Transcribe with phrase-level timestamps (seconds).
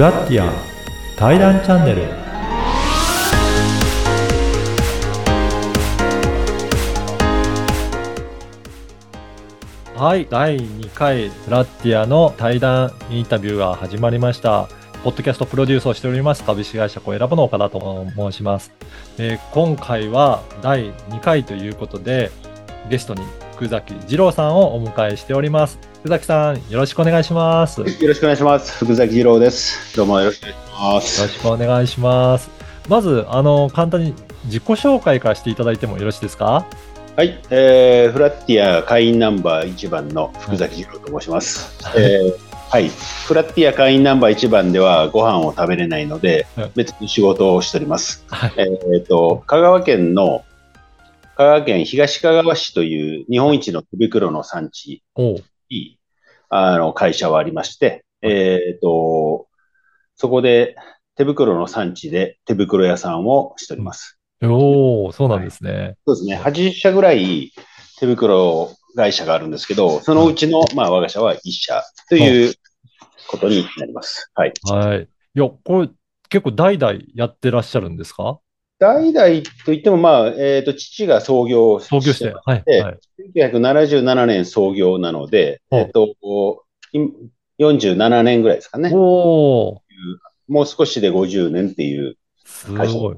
[0.00, 0.50] ラッティア
[1.14, 2.04] 対談チャンネル。
[9.94, 14.70] はい第2回フラッティアの対談インタビューが始まりました。
[15.04, 18.70] ポッドキャストプロデュースをしております株式会社コエラボの岡田と申します、
[19.16, 22.30] えー、今回は第2回ということで
[22.90, 23.22] ゲストに
[23.60, 25.78] 福崎二郎さんをお迎えしております。
[25.98, 27.82] 福崎さんよろしくお願いします。
[27.82, 28.82] よろしくお願いします。
[28.82, 29.94] 福崎二郎です。
[29.98, 31.20] どうもよろしくお願いします。
[31.20, 32.48] よろしくお願いします。
[32.88, 34.14] まずあの簡単に
[34.46, 36.64] 自己紹介からしていただいてもよろしいですか？
[37.16, 41.84] はい、えー、フラッティア会員ナンバー1番の福崎二郎と申します。
[41.84, 42.34] はい、えー、
[42.72, 48.24] はい、フラッティア会員ナンバー1番ではご飯を食べれないので、別に仕事をしております。
[48.28, 50.44] はい、えっ、ー、と、香川県の
[51.40, 55.02] 香川県東香川市という日本一の手袋の産地
[55.70, 55.98] に
[56.50, 59.48] あの会社はありまして、えっ、ー、と、
[60.16, 60.76] そこで
[61.16, 64.18] 手袋の産地で手袋屋さんをしております。
[64.42, 66.38] おお、そうなんですね、はい、そうですね。
[66.38, 67.52] 80社ぐらい
[67.98, 72.54] 手袋会社があるんですけど、そのうちの、まあ、我が社は1社という
[73.28, 74.30] ことになります。
[74.34, 74.52] はい。
[74.64, 75.04] はい。
[75.04, 75.88] いや、これ、
[76.28, 78.40] 結構代々やってらっしゃるんですか？
[78.80, 82.64] 代々といっても、まあ、えっ、ー、と、父が創業して、創業して、はい。
[82.80, 82.98] はい、
[83.36, 86.16] 1977年創業なので、えっ、ー、と、
[87.58, 88.90] 47年ぐらいですかね。
[88.94, 89.82] お
[90.48, 92.16] もう少しで50年っていう。
[92.44, 93.16] すごい。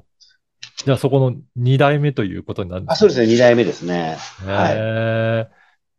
[0.84, 4.18] じゃあそこの2代目ということになるんですか、あそうですね、2代目ですね。
[4.44, 5.48] は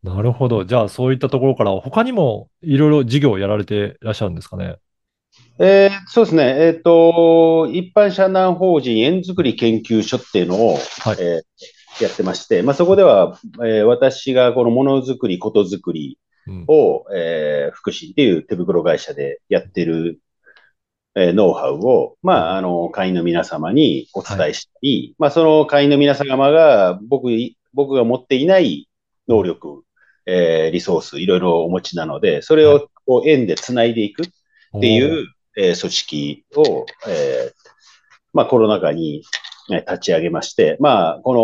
[0.04, 0.06] い。
[0.06, 0.66] なるほど。
[0.66, 4.76] じゃあそういったところから他にもいろいろ事業をやられていらっしゃるんですかね。
[5.60, 6.44] えー、そうですね。
[6.60, 16.18] えっ、ー、と、一般社団法人縁作り研究所っていうのを、はい、えー、やってまして、まあ、そこでは、えー、私がこのものづくり、ことづくり
[16.68, 20.20] を、うん、えー、福祉っていう手袋会社でやってる
[21.16, 27.28] えー、ノウハウを、まあ、あの、会員の皆様にお伝えしたり、はい、まあ、その会員の皆様が、僕、
[27.74, 28.90] 僕が持っていない
[29.28, 29.84] 能力、
[30.26, 34.24] えー、リソース、いろいろお持ちなので、それをこう縁で繋いでいく
[34.78, 37.70] っていう、えー、組織を、えー、
[38.34, 39.24] まあ、コロナ禍に
[39.70, 41.42] 立ち上げまして、まあ、この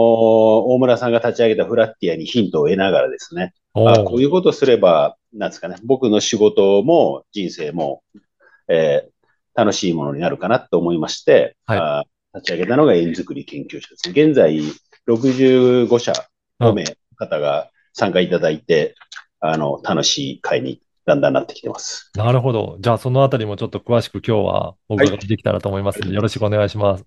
[0.74, 8.04] 大村さんが立ち上げたフラッティアにヒントを得ながらですね、あこういうことすれば、なんですかね、僕の仕事も人生も、
[8.68, 12.04] えー、楽しいものになるかなと思いまして、は
[12.34, 14.24] い、立ち上げたのが縁作り研究所ですね。
[14.24, 14.60] 現在、
[15.08, 16.14] 65社
[16.60, 16.84] 5名
[17.16, 18.96] 方が参加いただいて、
[19.40, 22.12] あの、楽しい会にだんだんなってきてます。
[22.16, 22.78] なるほど。
[22.80, 27.06] じゃあ、そのあたりもちょっと詳しく今日はお伺いできたらと思いますので、はい、よろしくお願いします。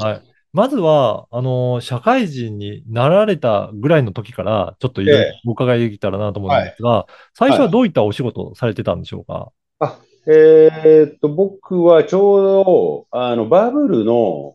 [0.00, 0.22] はい。
[0.52, 9.50] まずは、あの、社会人になられたぐらいの時から、ちょっといろいろお伺いできたらなと思うんですが、はい、最初はどういったお仕事をされてたんでしょうか、
[9.80, 14.54] あ、えー、っと、僕はちょうど、あの、バブルの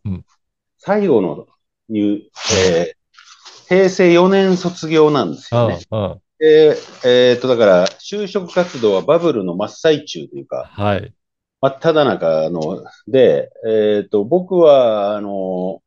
[0.77, 1.47] 最後の
[1.89, 2.29] 入、
[2.69, 5.79] えー、平成4年卒業なんですよね。
[5.89, 11.13] ああえー、えー、っと、だから、就職活動はバブルの真っ最中というか、はい。
[11.61, 15.81] 真っ只中の、で、えー、っと、僕は、あの、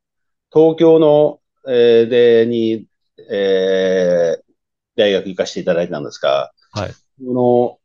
[0.52, 2.86] 東京の、えー、で、に、
[3.30, 4.42] えー、
[4.96, 6.90] 大学行かせていただいたんですが、はい。
[7.24, 7.78] こ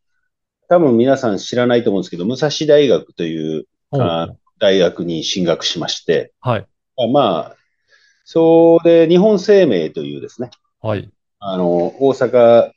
[0.68, 4.28] の、多分皆さん知らないと思うんですけど、武蔵大学というあ
[4.60, 6.68] 大学に進学しまして、はい。
[7.14, 7.56] まあ、
[8.26, 10.50] それで日本生命というですね、
[10.82, 11.10] はい。
[11.40, 12.72] あの、大阪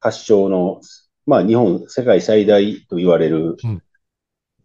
[0.00, 0.80] 発祥の、
[1.26, 3.82] まあ日本、世界最大と言われる、うん、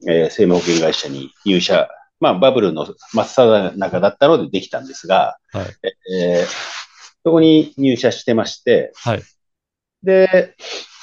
[0.08, 5.66] えー、生命保険会社に入社、まあバブルの真っ只中だったのでできたんですが、はい。
[6.14, 6.46] えー、
[7.24, 9.24] そこに入社してまして、はい。
[10.04, 10.56] で、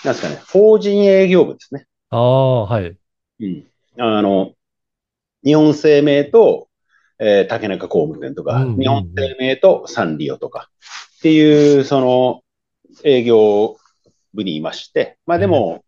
[0.04, 1.87] なんですかね、法人営業部ですね。
[2.10, 2.97] ああ、はい。
[3.41, 3.66] うん。
[3.98, 4.53] あの、
[5.44, 6.69] 日本生命と、
[7.19, 10.71] えー、竹中工務店とか、うんうんうん、日本生命とサンリオとか
[11.18, 12.42] っていう、その、
[13.04, 13.76] 営業
[14.34, 15.80] 部にいまして、まあでも、うん、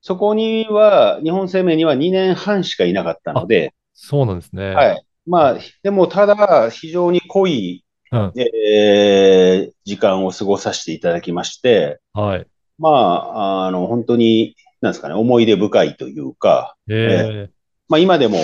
[0.00, 4.74] そこには、日本生命には2年半しかいなかったので、そうなんですね。
[4.74, 5.04] はい。
[5.26, 12.46] まあ、でも、ただ、非常に濃い、うん、えー、時間を過ごさせていただきまして、はい。
[12.78, 17.50] まあ、あの、本当に、なんですかね、思い出深いというか、えー、
[17.88, 18.38] まあ今でも、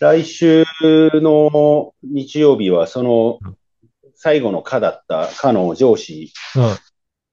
[0.00, 0.64] 来週
[1.14, 3.38] の日曜日は、その、
[4.22, 6.34] 最後の課だった課の上司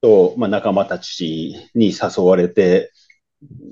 [0.01, 2.93] と、うん、まあ仲間たちに誘われて、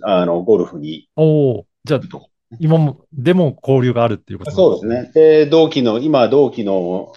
[0.02, 1.08] あの、ゴルフに。
[1.16, 2.02] おおじゃあ、
[2.60, 5.12] 今も、でも交流があるっていうことそうですね。
[5.14, 7.14] で、同期の、今同期の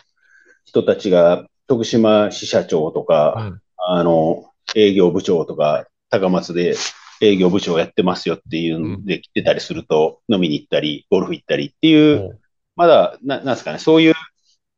[0.64, 4.44] 人たちが、徳島支社長とか、うん、あの、
[4.76, 6.76] 営業部長とか、高松で
[7.20, 12.38] 営業部長をやってますよっていうんで来てたりすると、飲みに行ったり、ゴルフ行ったりっていう、
[12.76, 14.14] まだ、ななんですかね、そういう、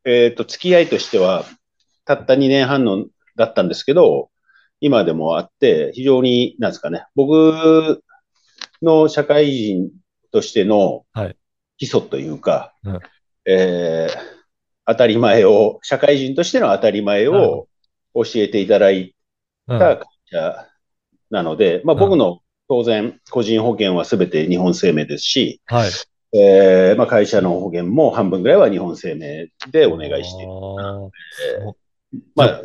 [0.05, 1.44] えっ、と、付き合いとしては、
[2.05, 3.06] たった2年半の
[3.37, 4.31] だったんですけど、
[4.81, 8.02] 今でもあって、非常に、なんですかね、僕
[8.82, 9.91] の社会人
[10.32, 11.37] としてのはい。
[11.76, 12.99] 基礎というか、うん
[13.47, 14.41] えー
[14.91, 17.69] 当たり前を、社会人としての当たり前を
[18.14, 19.14] 教えていただい
[19.69, 20.67] うんた会社
[21.31, 25.91] なので、まあ、うん僕の当然、個人保険はすべて日本生命ですし、はい。
[26.32, 30.53] えーまあ、会社の保険も半分ぐらいは日本生命でお願いしている。
[30.79, 31.11] あ
[32.35, 32.62] まあ、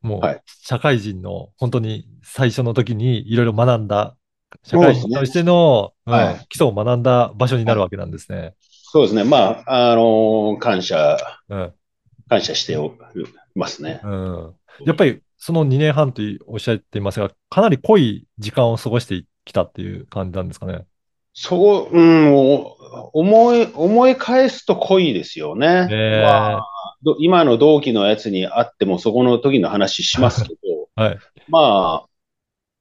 [0.00, 4.16] もう、はい社会人の本当に最初の時にいろいろ学んだ、
[4.62, 8.54] 社会人としての、うんはい基礎を学んだ場所になるわけなんですね。
[8.60, 9.24] そうですね。
[9.24, 11.16] まあ、あのー感謝、
[11.48, 11.72] うん。
[12.28, 13.24] 感謝しており
[13.54, 14.00] ますね。
[14.04, 14.54] うん。
[14.86, 20.84] やっぱりその2年半とおっしゃっていますが、かなり濃い時間を過ごしてきたっていう感じなんですかね。
[21.34, 22.76] そう、うん、お
[23.14, 25.88] 思い、思い返すと濃いですよね。
[25.90, 26.68] えまあ
[27.02, 30.56] ど今の同期のやつに会ってもそこの時の話しますけど、
[31.02, 31.18] はい。
[31.48, 32.04] ま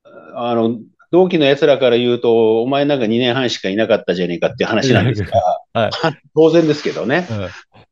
[0.06, 0.80] あ、あの、
[1.12, 5.42] 同期の奴らから言うと、お前なんか2年半しかいなかったじゃねえかっていう話なんですが、
[5.74, 5.92] はい
[6.36, 7.28] 当然ですけどね。
[7.30, 7.48] うん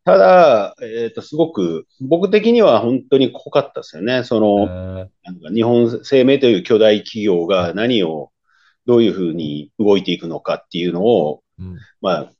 [0.06, 4.24] ただ、えっ、と、すごく、僕的には本当に濃かったですよね。
[4.24, 8.32] その、えなんか日本生命という巨大企業が何を、
[8.90, 11.78] どういうふうに動いていくのかっていうのを、ーうん。
[12.02, 12.32] まあ、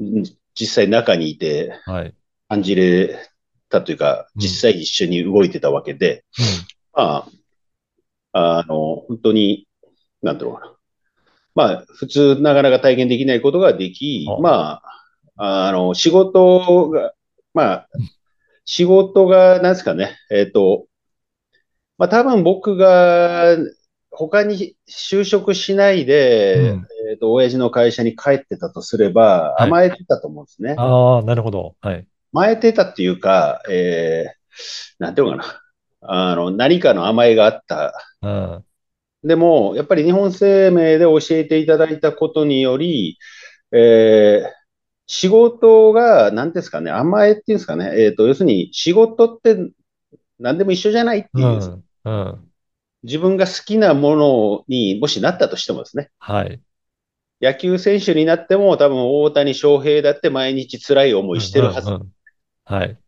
[0.00, 0.24] うん
[0.58, 2.14] 実際中にいてはい。
[2.48, 3.16] 感じれ
[3.68, 4.42] たというか、うん。
[4.42, 6.24] 実際一緒に動いてたわけで、
[6.92, 7.28] ま
[8.32, 9.68] あ、あの、本当に、
[10.22, 10.74] なんだろうな。
[11.54, 14.80] まあ、普通なかなか体験できないことができあ、ま
[15.36, 17.12] あ、あの、仕事が、
[17.54, 17.88] まあ、
[18.64, 20.86] 仕事が、なんですかね、えっ、と、
[21.96, 23.56] まあ多分僕が
[24.16, 30.74] 他に就職しないで、うんえっ、と、親父の会社に帰ってたとすれば、はい甘えてたと思うんですね。
[30.78, 31.76] ああ、なるほど。
[31.80, 32.06] はい。
[32.32, 34.32] 甘えてたっていうか、えー、
[34.98, 35.60] なんていうのか
[36.00, 36.28] な。
[36.32, 37.94] あの、何かの甘えがあった。
[38.22, 38.64] うん。
[39.22, 43.18] でも、やっぱり日本生命で教えていただいたことにより、
[43.72, 44.56] えー
[45.08, 49.56] 仕事が、なんですかね、甘えっていうんですかね、えっ、と、要するに仕事って
[50.40, 52.10] 何でも一緒じゃないっていう、うん。
[52.10, 52.45] うん。
[53.02, 56.60] 自分が好きなものにもしなったとしてもですね、はい。
[57.40, 61.88] 野球選手になっても多分大谷翔平だって毎日辛い思いしてるはず。
[61.90, 62.12] うんうん
[62.68, 62.98] はい。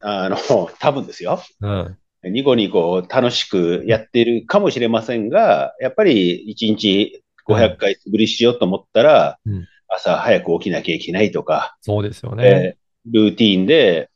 [0.00, 0.36] あの、
[0.80, 1.42] 多分ですよ。
[1.60, 1.98] うん。
[2.24, 12.46] ニコニコ楽しくやってるかもしれませんが、やっぱり1日500回素振りしようと思ったら、うん朝早く起きなきゃいけないとか、そうですよね。
[12.46, 14.10] えールーティーンで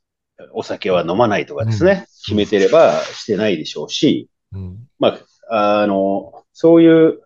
[0.52, 4.88] お酒は飲まないとかですね、決めてればしてないでしょうし、うん。
[4.98, 5.18] ま
[5.50, 7.20] あ、あの、そういう、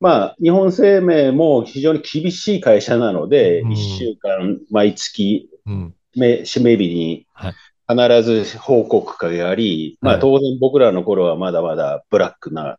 [0.00, 5.94] まあ、日本生命も非常に厳しい会社なので、うん1週間、毎月、うん。
[6.16, 7.54] め締め日にはい
[7.90, 12.76] 必ず報告会があり、まはいあ当然僕らの頃はまだまだブラックな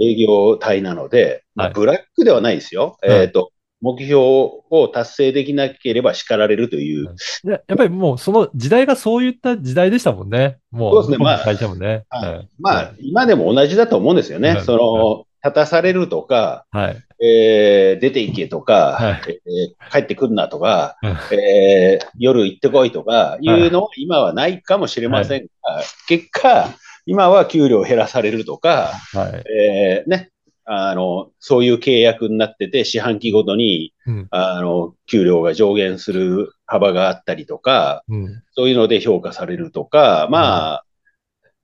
[0.00, 2.96] 営業体なので、 まあはいブラックではないですよ。
[3.02, 3.51] はいえっと、
[3.82, 7.14] 目標を達成できなければ叱られるという、
[7.44, 10.58] いや、やっぱりもうその時代がそういった時代でしたもんね。
[10.70, 11.24] もう、そうですね。
[11.24, 12.04] まあね。
[12.08, 12.30] はい。
[12.30, 12.48] はい。
[12.60, 14.50] まあ今でも同じだと思うんですよね。
[14.50, 16.96] はいその、立たされるとか、はい。
[17.24, 19.20] えー出て行けとか、はい。
[19.26, 21.36] えー帰ってくるなとか、うん。
[21.36, 23.50] えー夜行ってこいとかい。
[23.50, 26.68] うのは今はないかもしれませんが、結果、
[27.04, 29.44] 今は給料減らされるとか、はい。
[29.50, 30.30] えーね、
[30.64, 34.28] あの、そういう契約になってて、四半期ごとに、うん。
[34.30, 38.42] あの、給料が上限する幅があったりとか、うん。
[38.52, 40.84] そういうので評価されるとか、まあ、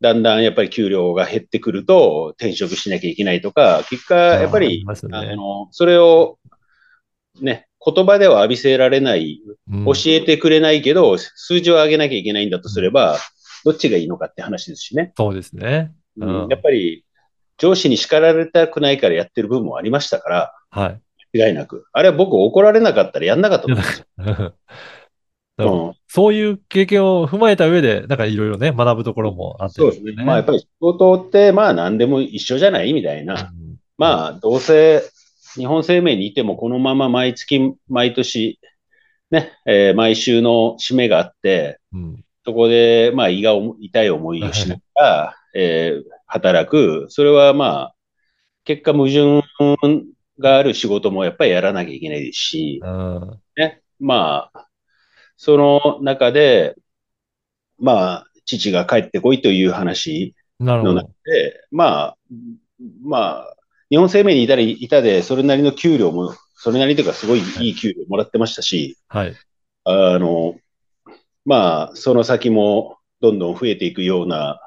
[0.01, 5.17] だんだんやっぱり給料が減ってくると転職しなきゃいけないとか、結果、やっぱありり、ますね。
[5.17, 6.39] あの、それを、
[7.41, 13.17] ね、言葉では浴びせられない、うん教えてくれないけど、数字を上げなきゃいけないんだとすれば、
[13.65, 15.13] どっちがいいのかって話ですしね。
[15.17, 15.93] そうですね。
[16.17, 17.05] うんうんやっぱり、
[17.59, 21.01] 上司に叱られたくないからやってる部分もありましたから、はい。
[21.35, 21.87] 間違いなく。
[21.93, 24.05] あれは僕怒られなかったらやんなかった です
[25.59, 30.25] うんそういう経験を踏まえた上で、なんかいろいろね、学ぶところもあって、そうですね。
[30.25, 33.51] まあやっぱり仕事ってまあ何でも一緒じゃないみたいな。
[33.53, 35.03] うんまあどうせ
[35.57, 38.61] 日本生命にいてもこのまま毎月、毎年、
[39.33, 42.25] ね、えー毎週の締めがあって、うん。
[42.45, 47.07] そこでまあ胃が重痛い思いをしながら、 えー働く。
[47.09, 47.95] それはまあ
[48.65, 49.43] 結果矛盾
[50.39, 53.41] がある仕事もやっぱりやらなきゃいけないですし、うん。
[53.57, 53.81] ね。
[53.99, 54.69] まあ、
[55.37, 56.77] その中で、
[57.79, 61.09] まあ、父が帰ってこいという話の中。
[61.25, 62.17] で、まあ、
[63.03, 63.57] まあ、
[63.91, 69.35] 日本生命にいたり、いたで、それなりの給料も、それなりというか、すごいいい給料もらってましたし、はい。
[69.85, 70.57] あの、
[71.45, 74.61] まあ、その先もどんどん増えていくような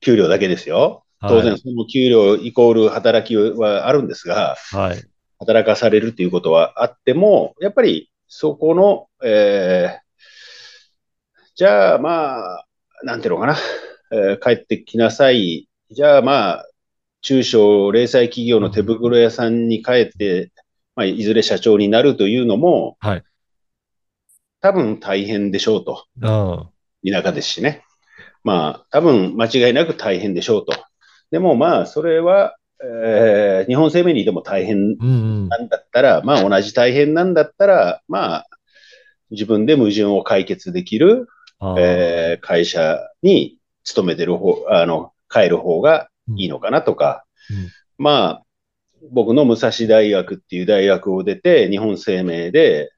[0.00, 1.04] 給料だけですよ。
[1.20, 5.02] 当然、その給料イコール働きはあるんですが、はい、
[5.38, 10.00] 働かされるっていうことはあっても、やっぱりそこの、えー、
[11.56, 12.66] じゃあまあ、
[13.02, 13.56] なんていうのかな、
[14.12, 15.68] えー、帰ってきなさい。
[15.90, 16.66] じゃあまあ、
[17.22, 20.52] 中小零細企業の手袋屋さんに帰って、
[20.96, 23.24] まあ、いずれ社長になるというのも、はい、
[24.60, 26.06] 多分大変でしょうと。
[27.06, 27.84] 田舎ですしね。
[28.42, 30.72] まあ、多分間違いなく大変でしょうと。
[31.30, 34.96] でもまあ、それは、えー、日本生命にいても大変
[35.48, 36.20] なんだったら、うん。
[36.20, 38.46] うん、まあ同じ大変なんだったら、まあ、
[39.30, 41.28] 自分で矛盾を解決できる、
[41.78, 48.42] えー、会社に勤めてる方、あの、帰る方がいいのかなとか、うんうん、まあ、
[49.12, 52.90] 僕の武蔵大学っていう大学を出て、日本生命で、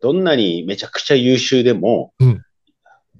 [0.00, 2.42] どんなにめちゃくちゃ優秀でも、うん、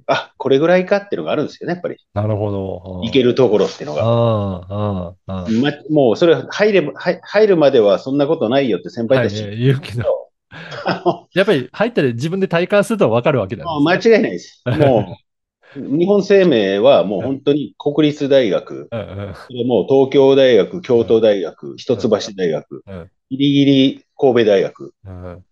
[0.06, 1.96] あ、これぐらいかっていうのがあるんですよね、やっぱり。
[2.14, 3.02] なるほど。
[3.04, 4.02] いけるところっていうのが。
[4.04, 10.24] あああま、もう、それ入れ、入るまではそんなことないよって先輩たち、はい、言うけど。
[11.34, 14.62] やっぱり入ったら自分で体感すると分かるわけだ、 ね、間違いないです。
[14.66, 15.16] も
[15.76, 22.84] う、 日本生命はもう本当に国立大学、うんうん、もう東京大学、京都大学、一橋大学、
[23.30, 25.44] ギリギリ神戸大学、うん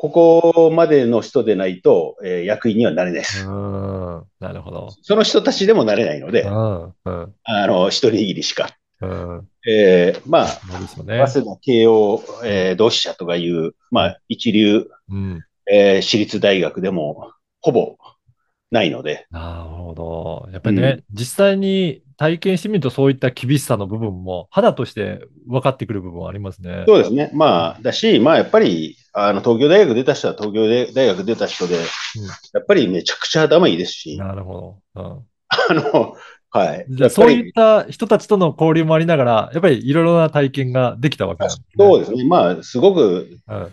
[0.00, 3.44] ここまでの人でないと、えー、役員にはなれないです。
[3.44, 4.94] なるほど。
[5.02, 8.70] その人たちでもなれないので、あの、一握りしか。
[9.68, 17.96] えー、まあ、ね、早稲田、慶応、えー、同志社とかいう、まあ、一流、うん、えー、私立大学でも、ほぼ
[18.70, 19.26] ないので。
[19.30, 20.48] なるほど。
[20.52, 26.84] やっぱりね、うん、実際に体験してみるとそういった厳しさの部分も肌として分かってくる部分はありますね。
[26.86, 27.30] そうですね。
[27.32, 34.18] まあ、だし、まあやっぱり、あの、東京大学出た人は東京大学出た人で、うん、やっぱりめちゃくちゃ頭いいですし。
[34.18, 34.78] なるほど。
[34.94, 35.04] うん、
[35.48, 36.16] あの、
[36.50, 36.86] はい。
[36.88, 41.64] じゃそういった人たちとの交流もありながら、やっぱりいろいろな体験ができたわけですね。
[41.78, 42.24] そうですね。
[42.24, 43.72] まあ、すごく、うん、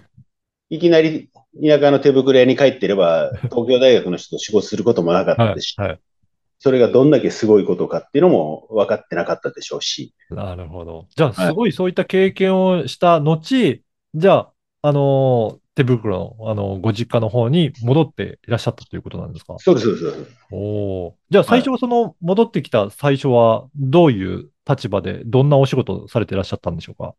[0.69, 1.29] いきなり
[1.63, 5.99] 田舎の手袋屋に帰ってれば、 東京大学の人と仕事することもなかったですし、はい、はい、
[6.59, 10.13] それがどんだけすごいことかっていうのも分かってなかったでしょうし。
[10.29, 11.07] なるほど。
[11.15, 13.81] じゃあ、すごいそういった経験をした後、はい、
[14.15, 19.55] じゃあ、あの手袋の、あのご実家の方に戻っていらっしゃったということなんですか？
[19.59, 20.37] そうです、そうです。
[20.51, 27.13] おじゃあ、最初、その、戻ってきた最初は、どういう立場で、どんなお仕事されていらっしゃったんでしょうか？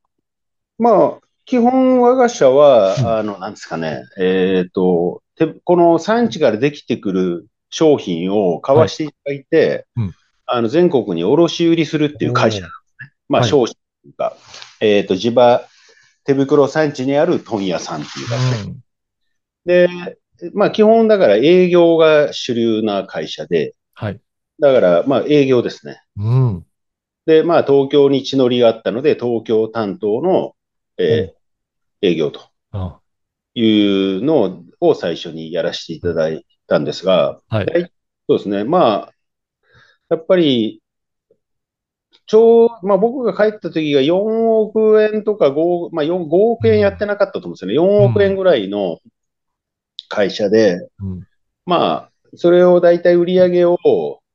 [0.79, 5.23] まあ、基本我が社は、うん、あの、なんですかね、えっ、ー、と、
[5.65, 10.15] この産地からできてくる商品を買わしていただいて、はいうん、
[10.47, 13.13] あの、全国に卸売するっていう会社なんですね。
[13.29, 14.37] まあ、商社というか、は
[14.81, 15.65] い、えっ、ー、と、地場、
[16.25, 18.43] 手袋産地にある問屋さんっていうかね。
[18.67, 18.81] うん、
[19.65, 20.19] で、
[20.53, 24.21] まあ、基本だから営業が主流な会社で、はい。
[24.59, 26.03] だから、まあ、営業ですね。
[26.17, 26.67] うん。
[27.25, 30.55] で、まあ、東京に地乗りがあったので、東京担当の、
[30.99, 31.36] え
[32.03, 32.51] 営業と
[33.55, 37.93] いうのを最初にやらせていただいたんですが、はい、
[38.29, 38.65] そうですね。
[38.65, 39.13] まあ、
[40.09, 40.83] やっぱり、
[42.27, 47.75] ちょう、まあ僕が帰った時が4億円とか5、まあ4、5億円やってなかったと思うんですよね。
[47.75, 48.99] 4億円ぐらいの
[50.09, 51.27] 会社で、うん、
[51.65, 53.79] まあ、それを大体売り上げを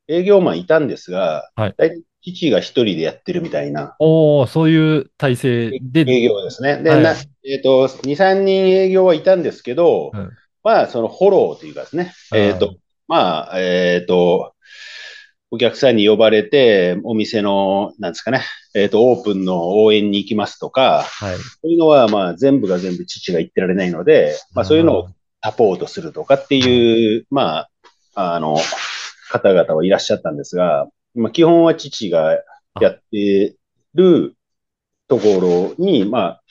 [0.08, 3.96] 営業マンいたんですが、はい、大体父が一人でやってるみたいな。
[4.00, 6.02] おおそういう体制で。
[6.08, 6.78] 営業ですね。
[6.78, 10.32] で、はい、えっ、ー、と、2、3人営業はいたんですけど、うん、
[10.64, 12.76] まあ、そのフォローというかですね、えっ、ー、と、
[13.08, 14.54] まあ、えっ、ー、と、
[15.54, 18.42] お客さんに呼ばれて、お店の、なんですかね、
[18.74, 25.10] えっ、と、オープンの応援に行きますとか、はい、そういうのは、まあ、全部が全部父が言ってられないので、まあ、そういうのを
[25.44, 27.68] サポートするとかっていう、ま
[28.14, 28.58] あ、あの、
[29.30, 32.44] 方々はいらっしゃったんですが、まあ、基本は父が
[32.80, 33.56] やって
[33.94, 34.36] る
[35.08, 36.42] ところに、まあ、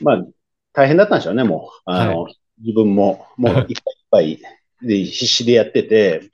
[0.00, 0.24] まあ、
[0.72, 1.82] 大変だったんでしょうね、もう。
[1.84, 3.76] あの、はい、自分も、もう いっ
[4.10, 4.46] ぱいいっぱ
[4.84, 6.30] いで必死でやってて、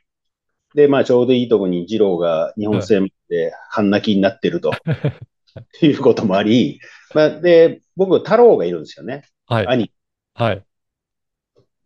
[0.75, 4.73] で、まあ、ちょうどいいとこに二郎が日本戦で半泣きになってると、
[5.83, 6.81] いうこともあり、
[7.14, 9.25] まあ、で、僕、太郎がいるんですよね。
[9.47, 9.67] はい。
[9.67, 9.93] 兄。
[10.35, 10.64] はい。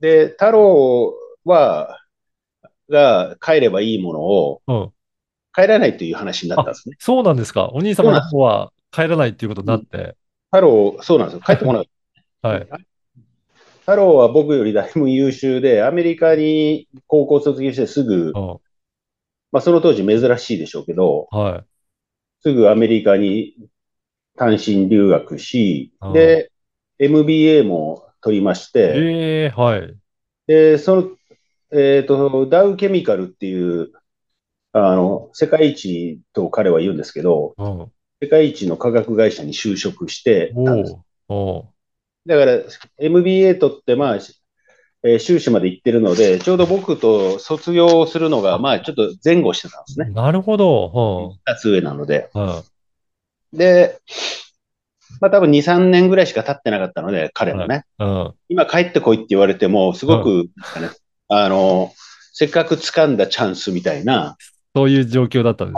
[0.01, 1.15] で、太郎
[1.45, 2.01] は、
[2.91, 4.93] が帰ればいいものを、うん、
[5.55, 6.97] 帰らないという話になったんですね。
[6.99, 7.71] そうなんですか。
[7.73, 10.17] お兄様の方は帰らないっていうことになって。
[10.51, 11.43] 太郎、そうなんですよ。
[11.45, 11.91] 帰ってこない。
[12.43, 12.69] はい。
[13.81, 21.65] 太郎は僕よりだいぶ優秀で、アメリカに高校卒業してすぐ、まあその当時珍しいでしょうけど、はい。
[22.43, 23.55] すぐアメリカに
[24.37, 26.51] 単身留学し、で、
[26.99, 29.95] MBA も取りまして、ええー、はい。
[30.47, 31.11] で、その、
[31.73, 33.93] えっ、ー、と、ダウケミカルっていう、
[34.77, 37.55] あの、世界一と彼は言うんですけど、
[38.21, 40.97] 世界一の化学会社に就職してたんです。
[42.27, 42.59] だから、
[42.99, 44.19] MBA 取って、まあ、
[45.05, 50.11] えー、修士まで行ってるので、ちょうど僕と卒業するのが、まあ、ちょっと前後してたんですね。
[50.11, 51.37] なるほど。
[51.47, 52.31] 二、つ上なので。
[53.53, 54.01] で、
[55.21, 57.85] まあ多分2、3年ぐらいしか経ってなかったので、彼もね。
[58.49, 60.49] 今帰ってこいって言われても、すごく、
[60.81, 60.91] ね、
[61.29, 61.93] あの、
[62.33, 64.37] せっかく掴んだチャンスみたいな。
[64.75, 65.75] そういう状況だったんで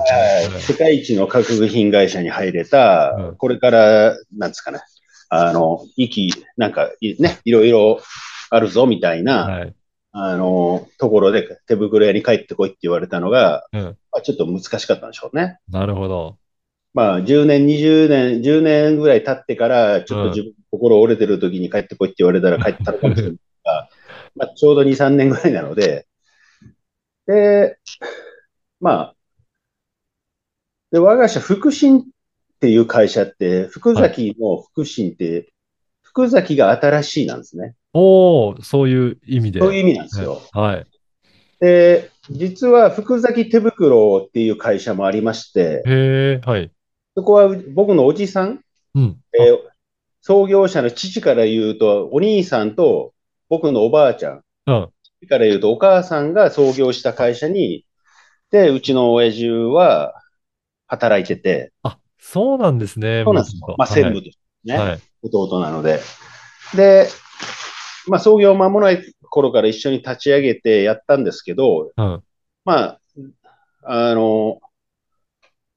[0.49, 0.61] すね。
[0.61, 4.81] 世界一の核部品会社に入れた、これから、なんですかね。
[5.29, 8.00] あの、息、なんか、ね、いろいろ
[8.49, 9.75] あるぞみたいな、はい、
[10.12, 15.59] あの、ところで手袋屋に帰ってこいって言われたのが、うん、まあ、ちょっと難しかったんでしょうね。
[15.69, 16.38] なるほど。
[16.95, 23.91] まあ、10年、20年、10年ぐらい経ってから、ちょっと自分、心折れてる時に帰ってこいって言われたら帰ったのかもしれないが、
[24.35, 26.07] まあ、ちょうど2、3年ぐらいなので、
[27.26, 27.76] で、
[28.87, 29.14] まあ、
[30.93, 32.02] で、我が社、福神っ
[32.61, 35.52] ていう会社って、福崎の福神って、
[36.02, 37.75] 福崎が新しいなんですね。
[37.95, 39.59] おおそういう意味で。
[39.59, 40.40] そういう意味なんですよ。
[40.52, 40.87] はい。
[41.59, 46.71] で、実は福崎手袋っていう会社もありまして、へはい。
[47.16, 48.61] そこは僕のおじさん、
[48.95, 49.59] うん、えー、
[50.21, 53.14] 創業者の父から言うと、お兄さんと
[53.49, 54.88] 僕のおばあちゃん、うん、
[55.23, 57.86] 父から言うとお母さんが創業した会社に、
[58.50, 60.15] で、うちの親父は
[60.87, 61.73] 働いてて。
[61.83, 63.23] あ、そうなんですね。
[63.25, 66.00] そうなんですまあ、専務としてね、はい、弟なので。
[66.75, 67.09] で、
[68.07, 72.23] まあ、創業間もない頃から一緒に立ち上げてやったんですけど、うん、
[72.65, 73.00] まあ、
[73.85, 74.61] あの、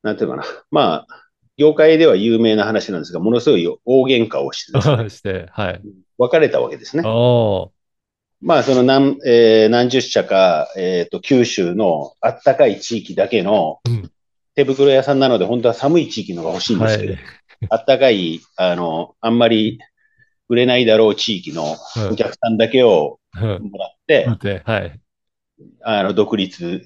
[0.01, 1.07] なんていうかな、まあ、
[1.57, 5.81] 業界では有名な話なんですが、ものすごい大喧嘩をしてね、 して、はい。
[6.17, 7.03] 別れたわけですね。
[7.05, 7.71] お
[8.41, 13.79] まあ、その何、えー、何十社か、えっ、ー、と、九州のあったかい地域だけの、
[14.55, 17.21] 手袋屋さんなので、本当は寒い地域のが欲しいんですけど、はい、
[17.69, 19.79] あったかい、あの、あんまり
[20.47, 21.75] 売れないだろう地域の
[22.11, 24.25] お客さんだけをもらって、
[24.65, 24.99] はい。
[25.83, 26.85] あの、独立。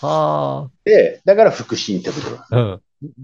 [0.00, 0.70] はあ。
[0.84, 2.38] で、だから福神手袋。
[2.50, 2.80] うん。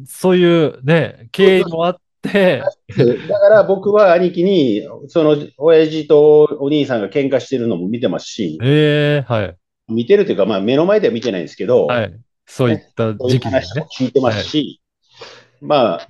[0.07, 2.01] そういうね、経緯もあって。
[2.23, 8.59] だから僕は兄貴に、その、親父とお兄さんが喧嘩してるのも見てますし。
[8.63, 9.57] ええー、はい。
[9.89, 11.87] 見てるというか、まあ目の前では見てないんですけど。
[11.87, 12.21] はい。
[12.47, 13.53] そういった時期ね。
[13.53, 14.81] 話も聞いてますし、
[15.19, 15.29] はい、
[15.61, 16.09] まあ、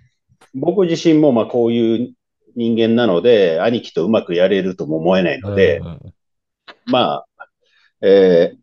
[0.55, 2.15] 僕自身もまあこういう
[2.57, 5.81] 人間なので、兄貴とうまくやれるとも思えないので、
[6.87, 7.27] まあ、
[8.03, 8.59] えー、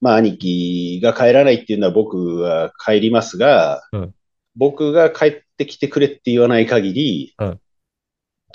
[0.00, 4.14] まあ、兄貴が帰らないっていうのは僕は帰りますが、うん、
[4.56, 7.60] 僕が帰ってきてくれって言わない限り、うん、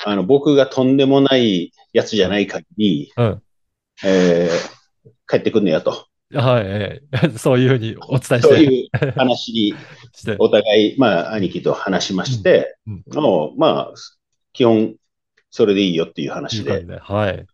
[0.04, 3.42] あの、僕がとんでもないやつじゃない限り、うん、
[4.04, 6.08] えー、帰ってくんねやと。
[6.34, 7.02] はい、
[7.38, 8.42] そういうふうにお伝えして。
[8.42, 9.74] そういう話に、
[10.40, 13.94] お互い、まあ、兄貴と話しまして、うんうん、まあ、
[14.52, 14.96] 基本、
[15.52, 16.84] それでいいよっていう話で。
[16.84, 17.46] ではい。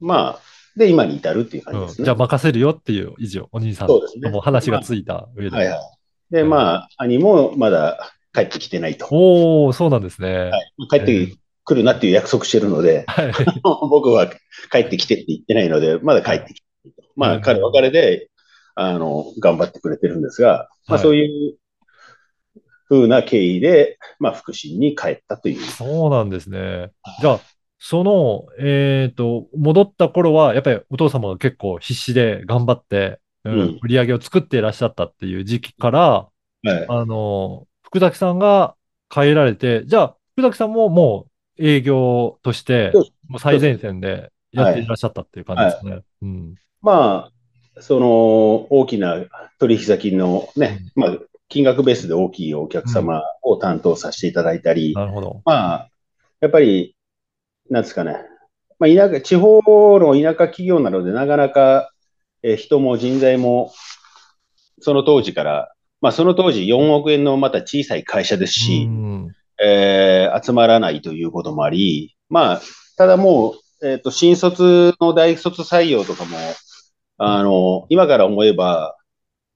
[0.00, 0.40] まあ、
[0.76, 1.96] で、今に至るっていう感じですね。
[2.00, 5.50] うん、じゃあ、任せるよっていう以上、お兄さんとも話がついた上で。
[5.50, 5.78] まあ、はいはい。
[6.30, 9.08] で、まあ、兄もまだ帰ってきてないと。
[9.10, 10.50] おおそうなんですね。
[10.50, 14.28] はい、帰ってくるなっていう約束してるので、はい、 僕は
[14.70, 17.02] 帰ってきてって言ってないので、まだ帰ってきてないと。
[17.16, 18.28] まあ、彼別れで、
[18.74, 21.56] あの、頑張ってくれてるんですが、まあ、そういう
[22.88, 25.60] 風な経緯で、まあ、福祉に帰ったという。
[25.62, 26.90] そうなんですね。
[27.20, 27.40] じゃあ、
[27.78, 36.30] その、えっ、ー、と、戻った頃は、やっぱりお父様が結構必死で頑張って、うん、売り上げを作っていらっしゃったっていう時期から、は
[36.64, 38.74] い、あの、福崎さんが
[39.08, 41.26] 帰られて、じゃあ、福崎さんもも
[41.58, 42.92] う営業として、
[43.28, 45.92] もう最前線でやっていらっしゃったっていう感じですね。
[45.92, 46.02] はい。
[46.22, 47.30] うん、ま
[47.76, 48.08] あ、その
[48.70, 49.24] 大きな
[49.58, 55.42] 取引先のね、うん、まあ、金額ベースで大きいお客様を担当させていただいたり、なるほど。
[55.44, 55.88] まあ、
[56.40, 56.94] やっぱり、
[57.68, 58.16] なんですかね、
[58.78, 59.60] まあ、田舎、地方
[59.98, 61.89] の田舎企業なので、なかなか、
[62.42, 63.72] え人も人材も、
[64.80, 68.88] その当時から、まあ、その当時4億円のまた小さい会社ですし、
[69.62, 72.62] えー、集まらないということもあり、まあ、
[72.96, 73.50] ただも
[73.82, 76.36] う、えっ、ー、と、新卒の大卒採用とかも、
[77.18, 78.96] あの、今から思えば、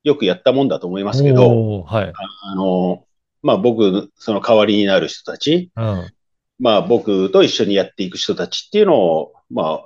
[0.03, 3.05] よくやったもんだと思いますけど、はい、あの、
[3.43, 6.11] まあ僕、その代わりになる人たち、うん、
[6.59, 9.85] まあ僕と一緒にやっていく人たちっていうのを、まあ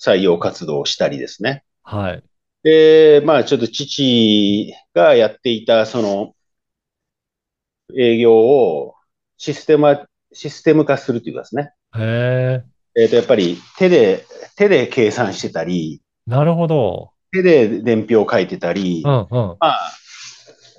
[0.00, 1.64] 採用活動したりですね。
[1.84, 2.22] はい。
[2.62, 6.34] で、まあちょっと父がやっていた、その、
[7.96, 8.94] 営業を
[9.36, 11.72] システム、システム化するというかですね。
[11.96, 12.62] へ
[12.96, 13.02] え。
[13.02, 14.24] えっ、と、やっぱり手で、
[14.56, 17.10] 手で計算してたり、なるほど。
[17.32, 19.28] 手で伝票を書いてたり、うんうん。
[19.30, 19.92] まあ、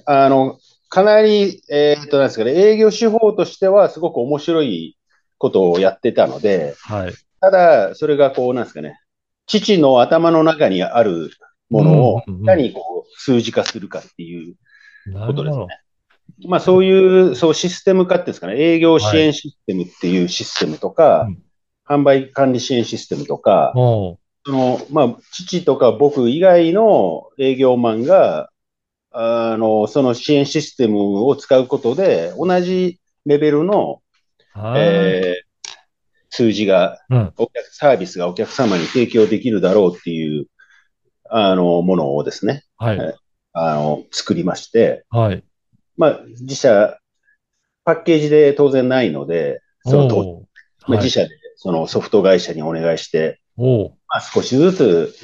[0.05, 0.57] あの、
[0.89, 4.97] かなり、えっ、と、なんですかね、営業手法としてはすごく面白い
[5.37, 7.13] ことをやってたので、はい。
[7.41, 8.99] ただ、それがこう、なんですかね、
[9.47, 11.31] 父の頭の中にある
[11.69, 14.55] ものを、いかにこう、数字化するかっていう
[15.27, 15.67] ことですね
[16.41, 16.49] ど。。
[16.49, 21.45] まあ、そういう、そう、システム化っていうんですかね、営業支援システムっていうシステムとか、うん
[21.87, 28.49] 販売管理支援システムとか、その、まあ、父とか僕以外の営業マンが、
[29.11, 34.01] あの、その支援システムを使うことで、同じレベルの、
[34.53, 34.81] はい。
[34.81, 35.44] えー
[36.35, 37.33] 数字が、うん。
[37.37, 40.47] お客サービスがお客様に提供できるだろうっていう、
[41.29, 42.97] あの、ものをですね、はい。
[42.97, 43.15] はい
[43.57, 45.43] あの、作りまして、はい。
[45.95, 46.99] まあ、自社、
[47.85, 50.43] パッケージで当然ないので、そのと、
[50.87, 55.15] まあ、はい自社でそのソフト会社にお願いして、おうまあ、少しずつ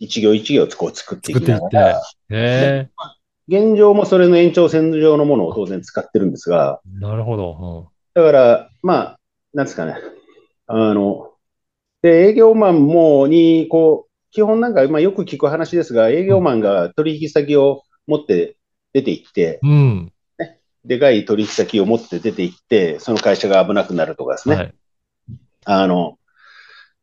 [0.00, 2.88] 一行一行こう作っていきなが作っていら、
[3.46, 7.00] 現状もそれの延長線上のものを当然使ってるんですが、え。
[7.00, 7.90] なるほど。
[8.14, 9.18] だから、まあ、
[9.52, 9.96] なんですかね。
[10.66, 11.32] あの、
[12.02, 18.56] で、営業マンもに、こう、基本なんか、まあよく聞く話ですが、営業マンが取引先を持って
[18.92, 19.70] 出て行って、うん。
[19.70, 20.12] うん。
[20.84, 24.56] でかい取引先を持って出て行って、その会社が危なくなるとかですね。
[24.56, 24.74] はい。
[25.64, 26.18] あの、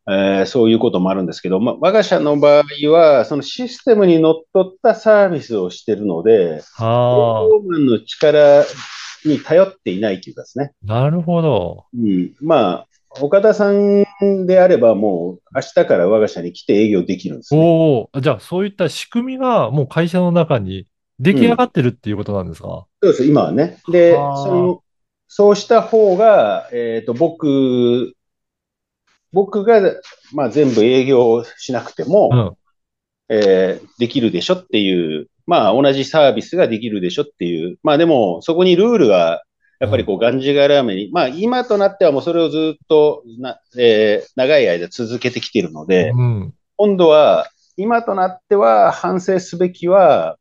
[0.07, 8.65] えーそういうこともあるんですけど、まあ、我が社の場合は、そのシステムにのっとったサービスをしてるので、営は業マンの力
[9.25, 10.73] に頼っていないというかですね。
[10.87, 10.93] あ。
[10.93, 11.85] なるほど。
[11.93, 12.87] うん、まあ、
[13.19, 14.05] 岡田さん
[14.45, 17.61] であればもう明日から我が社に来て営業できるんですね。
[17.61, 18.21] おお。
[18.21, 20.87] じゃあ、そういった仕組みがもう会社の中に
[21.19, 23.79] 出来上がってるっていうことなんですか、そうです、今はね。
[23.91, 24.83] で、はあその、
[25.27, 28.13] そうした方が、えっ、と、僕、
[29.31, 29.81] 僕が、
[30.33, 32.57] まあ、全部営業しなくても、うん。
[33.29, 39.43] えーできるでしょっていう、まあ、同じサービスができるでしょっていう、まあ、でも、そこにルールが、
[39.81, 46.53] やっぱりこう、がんじがらめに、まあ、今となってはもうそれをずっとな、えー長い間続けてきているので、うん。
[46.77, 50.37] 今度は、今となっては反省すべきは、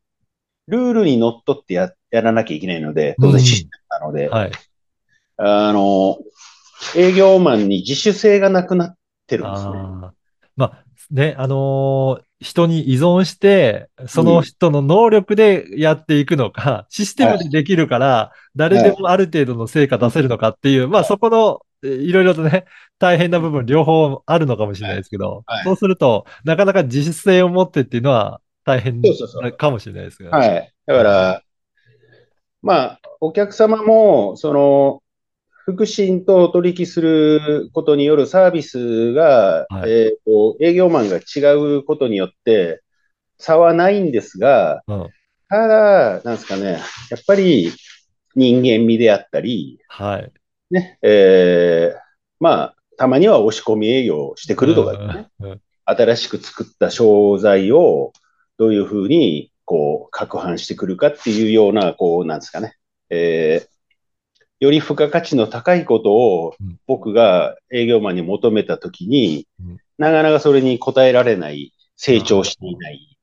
[0.67, 4.51] ルールにのっとってややらなきゃいけないので、当うん然システムなので、はい。
[5.37, 6.19] あの、
[6.95, 9.71] 営業マンに自主性がなくなってるんですね。
[10.55, 22.65] まあ、ね、あのー人に依存して、その人の能力でやっていくのか、システムでできるから、誰でもある程度の成果出せるのかっていう、まあそこの、えいろいろとね、
[22.97, 25.57] 大変な部分両方あるのかもしれないですけど、はい。
[25.57, 25.65] はい。
[25.65, 29.01] そうすると、なかなか自主性を持ってっていうのは大変
[29.57, 30.31] かもしれないですけど。
[30.31, 30.73] はい。
[30.87, 31.43] だから、
[32.63, 35.03] まあ、お客様も、その、
[35.65, 42.81] 福祉と取引することによるサービスが、はいえっと、営業マンが違うことによって
[43.37, 45.09] 差はないんですが、うん。
[45.49, 47.71] ただ、なんですかね、やっぱり
[48.35, 50.31] 人間味であったり、はい。
[50.71, 51.99] ね、えー
[52.39, 58.13] まあ、たまには押し込み営業をしてくるとかね、うんうん新しく作った商材を
[58.57, 62.75] どういうふうに、こう、拡販してくるかっていうような、こう、なんですかね、
[63.09, 63.70] えー
[64.61, 66.79] より付加価値の高いことをうん。
[66.87, 73.17] 僕が営業マンに求めたときにうん、なかなかそれに応えられない、成長していない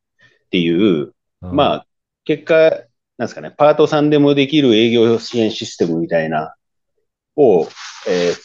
[0.46, 1.56] っていう、うん。
[1.56, 1.86] まあ、
[2.24, 2.70] 結果、
[3.16, 6.54] なんですかね、パートさんでもできる営業支援システムみたいな、
[7.36, 7.68] を、
[8.08, 8.36] えー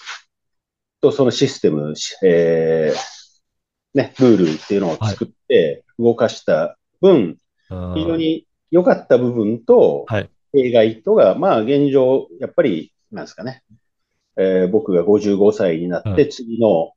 [1.02, 7.38] と、そのシステム、しえーね、ルールっていうのを作って動かした分、
[7.70, 7.94] うん。
[7.96, 10.30] 非常に良かった部分と、はい。
[10.54, 13.64] 弊害とが、まあ現状、やっぱり、なんですかね、
[14.38, 16.94] えー僕が55歳になって、はい次の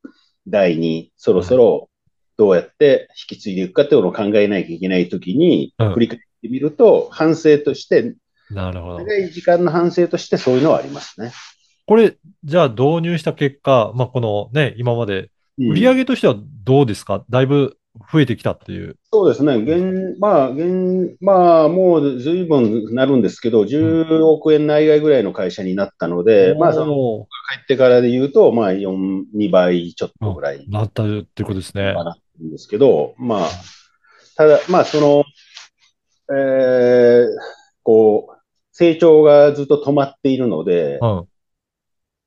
[0.46, 1.90] 代にそろそろ
[2.36, 5.92] どうやって引き継いでいくかっていうのを考えなきゃいけないときに、うん。
[5.94, 8.14] 振り返ってみると、反省として、
[8.50, 8.98] なるほど。
[8.98, 11.32] 長い時間の反省としてそういうのはありますね。
[11.86, 15.72] これ、じゃあ導入した結果、まあこのね、今までうん。
[15.72, 17.24] 売上としてはどうですか？
[17.30, 17.78] だいぶ
[18.12, 18.96] 増えてきたっていう。
[19.12, 19.56] そうですね。
[19.56, 27.28] 現、まあ、現、まあ、もう随分なるんですけど、10億円内外ぐらいの会社になったので、まあ、そのお帰
[27.62, 31.94] ってからで言うと、まあ、4、2倍ちょっとぐらいーなったっていうことですね。
[31.94, 33.48] かなんですけど、まあ、
[34.36, 35.24] ただ、まあ、その、
[36.36, 37.26] えー
[37.86, 38.36] こう、
[38.72, 41.28] 成長がずっと止まっているので、うん。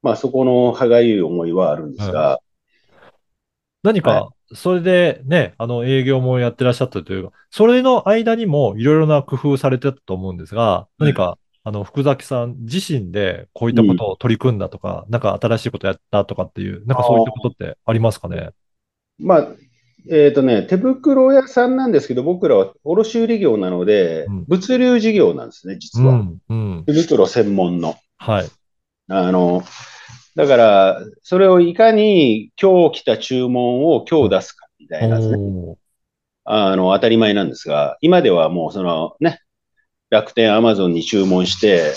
[0.02, 2.40] まあ、そこの歯がゆい思いはあるんですが、
[3.84, 18.52] 何か、それでね、あの営業もやってらっしゃったというか、それの間にもいろいろな工夫されてたと思うんですが、何かあの、福崎さん自身でこういったことを取り組んだとか、うん、なんか新しいことやったとかっていう、なんかそういったことってありますかね？
[19.20, 19.48] まあ、
[20.10, 26.14] えっ、ー、とね、手袋屋さんなんですけど、僕らは卸売業なので、うん、物流事業なんですね、実は。
[26.14, 27.96] うんうん、手袋専門の。
[28.18, 28.50] はい。
[29.10, 29.62] あの、
[30.40, 35.76] だから、それをいかに今日来た注文を今日出すかみたいなですね。
[36.46, 39.42] あの、当たり前なんですが、今ではもうそのね、
[40.10, 41.92] 楽天、アマゾンに注文して、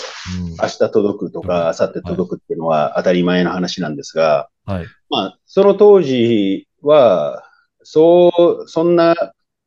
[0.61, 7.45] 明日届くとか、明後日届くっていうのは当たり前の話なんですが、はい、まあ、その当時は、
[7.83, 9.15] そう、そんな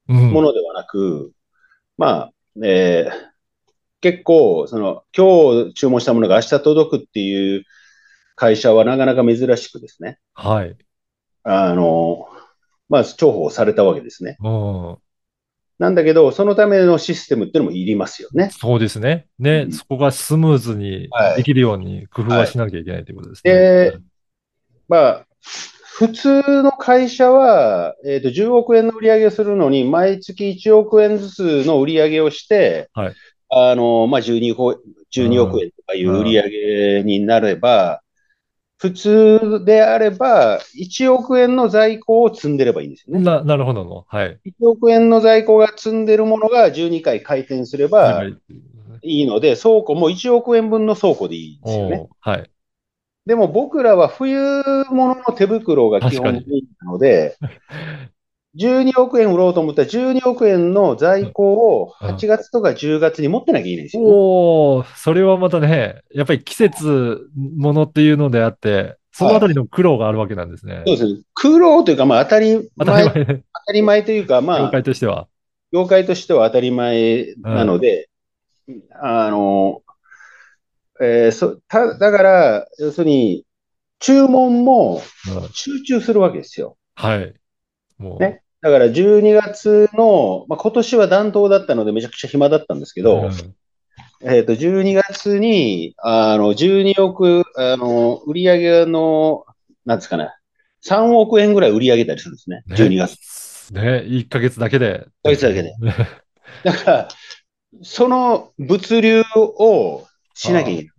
[0.07, 1.31] ものではなく、うん、
[1.97, 3.13] まあ、えー、
[4.03, 7.65] 結構、その、今日注文したものが明日届くっていう
[8.37, 10.19] 会社はなかなか珍しくですね。
[10.35, 10.77] はい。
[11.43, 12.29] あの、
[12.89, 14.37] まあ、重宝されたわけですね。
[15.79, 18.51] なんだけど、そのためのシステムっていうのもいりますよね。
[18.53, 19.27] そうですね。
[19.39, 23.53] ね、うん、そこがスムーズにできるように工夫はしなきゃいけないということですね。
[23.53, 23.99] はいはい、で、
[24.89, 25.27] まあ、
[25.99, 33.15] 普通の会社は、えっ、ー、と、10億円の売り上げをするのに、毎月1億円ずつの売り上げをして、はい、
[33.49, 34.55] あの、まあ、12,
[35.15, 38.03] 12億円とかいう売り上げになれば、
[38.79, 43.25] 普通であれば、1億円の在庫を積んでればいいんですよね。
[43.25, 44.05] ななるほどの。
[44.07, 44.39] はい。
[44.45, 48.25] 1億円の在庫が積んでるものが12回回転すれば
[49.03, 52.09] いいので、倉庫も1億円分の倉庫でいいんですよね。
[52.21, 52.51] はい。
[53.25, 54.39] でも僕らは冬
[54.91, 57.37] 物の手袋が基本的なので、
[58.59, 70.75] 12億円売ろうと思ったら12億円の在庫を8月とか10月に持ってなきゃいけないんですよ、ね、おそれはまたね、やっぱり季節ものっていうのであって、そのあたりの苦労があるわけなんですね。
[70.75, 71.25] はい、そうですね。
[71.35, 73.25] 苦労というか、まあ当たり前、当
[73.67, 75.27] たり前というか、まあ、業界としては。
[75.73, 78.11] 業界としては当たり前なので、
[78.69, 79.83] うん、あの、
[81.01, 83.45] えー、そただから、要するに、
[84.01, 85.01] 注文も
[85.53, 86.77] 集中するわけですよ。
[87.03, 87.35] うん、はい。
[87.99, 88.21] もう。
[88.21, 88.43] ね。
[88.63, 93.31] だから12月の、まあ、今年は暖冬だったのでめちゃくちゃ暇だったんですけど、うん、
[94.23, 99.45] えっ、ー、と、12月に、あの、12億、あの、売り上げの、
[99.85, 100.31] なんですかね、
[100.85, 103.73] 3億円ぐらい売り上げたりするんですね、ね12月。
[103.73, 105.07] ね、1ヶ月だけで。
[105.25, 105.75] 1ヶ月だけで。
[106.65, 107.09] だから、
[107.83, 110.91] その物流をしなきゃいけない。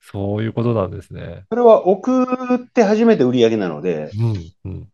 [0.00, 1.44] そういうことなんですね。
[1.48, 4.88] それは送って初めて売り上げなので、うんうん、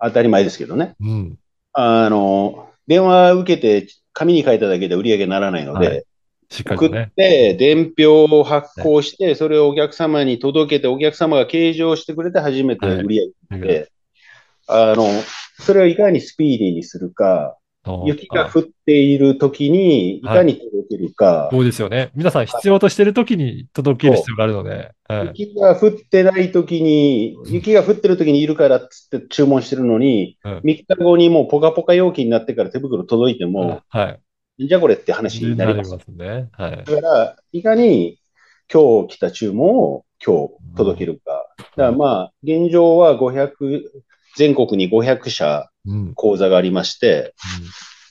[0.00, 0.96] 当たり前ですけどね。
[1.00, 1.38] うん、
[1.74, 6.04] あの、電話受けて紙に書いただけで売り上げにならないので、はい。
[6.50, 13.90] 送って、伝票を発行して、それをお客様に届けて、お客様が計上してくれて初めて売り上げて、
[14.68, 15.08] はい、あの、
[15.60, 17.56] それをいかにスピーディーにするか、
[18.06, 22.10] 雪が降っている時に、いかに届けるか、はい、そうですよね。
[22.14, 24.92] 皆さん必要としている時に届ける必要があるので。
[25.06, 34.16] はい、雪が降ってない時に、雪が降ってる時にいるからっつって注文してるのに、うん、3日後にもうポカポカ容器になってから手袋届いても、は
[34.58, 35.92] い、じゃあこれって話になります。
[35.92, 36.48] ますね。
[36.52, 36.84] はい。
[36.84, 38.18] だから、いかに
[38.72, 41.32] 今日来た注文を今日届けるか。
[41.58, 43.82] うん、だからまあ、現状は500、
[44.36, 45.70] 全国に500社
[46.14, 47.34] 講座がありまして、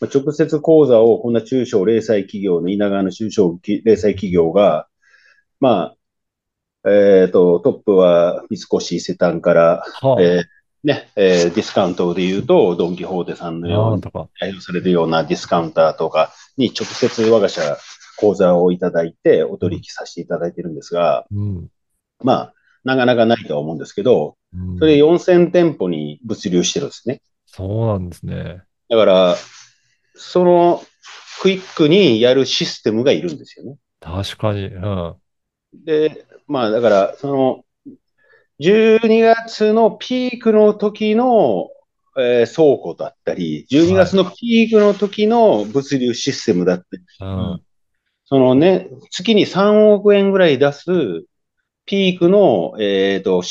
[0.01, 4.87] うん、直接講座をこんな中小零細企業の稲川の中小零細企業が、
[5.59, 5.95] ま
[6.83, 10.43] あ、えっ、ー、と、トップは三越伊勢丹から、はあ、えー
[10.83, 14.01] ね、えー、ディスカウントで言うと、ドン・キホーテさんのように、
[14.37, 17.77] 対応されるようなディスカウンターとかに直接我が社
[18.17, 21.67] 講座をいただいて、お取引させていただいてるんですが、うん、
[22.21, 24.35] まあ、なかなかないとは思うんですけど、
[24.79, 27.21] それ4000店舗に物流してるんですね。
[27.55, 28.63] そうなんですね。
[28.89, 29.35] だから、
[30.15, 30.83] その
[31.39, 33.77] クイックにやるシステムがいるんですよね。
[33.99, 34.65] 確かに。
[34.65, 35.15] うん。
[35.85, 37.63] で、まあだから、その、
[38.59, 41.69] 12月のピークの時の、
[42.17, 47.63] えー、倉庫だったり、12月のピークの時の物流システムだったり、はい、
[48.25, 50.85] そのね、月に3億円ぐらい出す
[51.85, 53.47] ピークの、えっ、ー、と、フ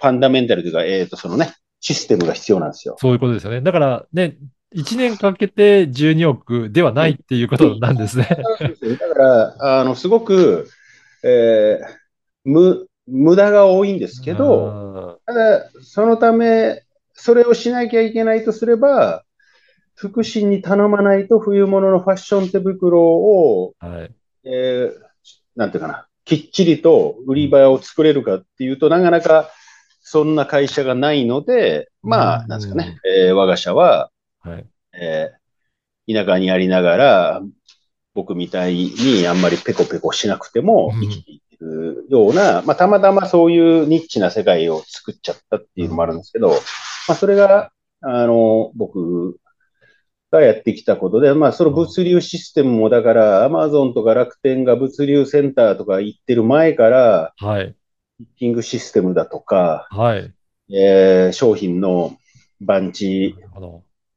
[0.00, 1.54] ァンダメンタルというか、えっ、ー、と、そのね、
[1.86, 2.96] システムが必要なんですよ。
[2.98, 3.60] そういうことですよね。
[3.60, 4.36] だからね、
[4.74, 8.26] 1年かけて12億ではないっていうことなんですね。
[8.28, 10.68] だから、あの、すごく、
[11.22, 11.86] えー、
[12.44, 19.22] 無、無駄が多いんですけど、ただ、そのため、それをしなきゃいけないとすれば、
[19.94, 24.92] 福祉に頼まないと冬物のファッション手袋を、はい、えー、
[25.54, 29.50] なんていうかな、きっちりと売り場を作れるかっていうとなかなか
[30.08, 37.42] そんな会社がないので、まあ、なんですかね、えー、我が社は、はい、えー、田舎にありながら、
[38.14, 46.54] 僕みたいにあんまりペコペコしなくても生きていけるような、まあ、たまたまそういうニッチな世界を作っちゃったっていうのもあるんですけど、ま
[47.08, 49.40] あ、それが、あの、僕
[50.30, 57.74] がやってきたことで、まあ、その物流システムも、だから、アマゾンとか楽天が物流センターとか行ってる前から、はい。
[58.18, 60.32] ピッキングシステムだとか、はい。
[60.72, 62.16] えー、商品の
[62.60, 63.36] 番地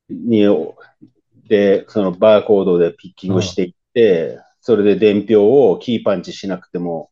[0.09, 0.47] に、
[1.47, 7.09] で、そのバーコードでピッキングしていって、それで伝票をキーパンチしなくても、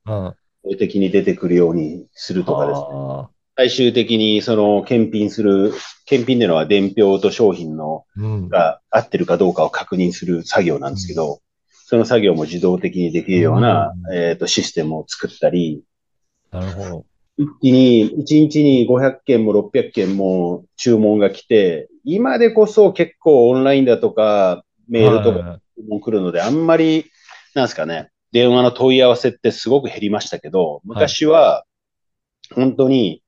[0.63, 3.28] 法的に出てくるようにするとかですね。
[3.58, 5.73] 最終的にその検品する、
[6.06, 8.06] 検品でのは伝票と商品の、
[8.50, 15.84] が合ってるかどうかを確認する作業なんですけど、その作業も自動的にできるような、えっ、と、システムを作ったり、
[16.60, 17.06] なるほど。
[17.38, 27.06] 一気に、一日に500件も600件も注文が来て、今でこそ結構オンラインだとか、メールとかも来るので、あんまり、
[27.54, 31.65] なんですかね、電話の問い合わせってすごく減りましたけど、昔は、
[32.54, 33.22] 本当に、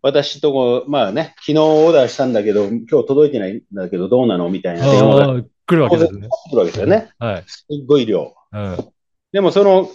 [0.00, 4.50] 私とこ、まあね、昨日オーダーしたんだけど、今日届いてないんだけど、どうなの？
[4.50, 6.28] みたいな電話が来るわけですね。
[6.50, 7.10] 来るわけですよね。
[7.18, 7.44] はい。
[7.46, 8.34] すっごい量。
[8.52, 8.76] うん、
[9.32, 9.88] でも、その、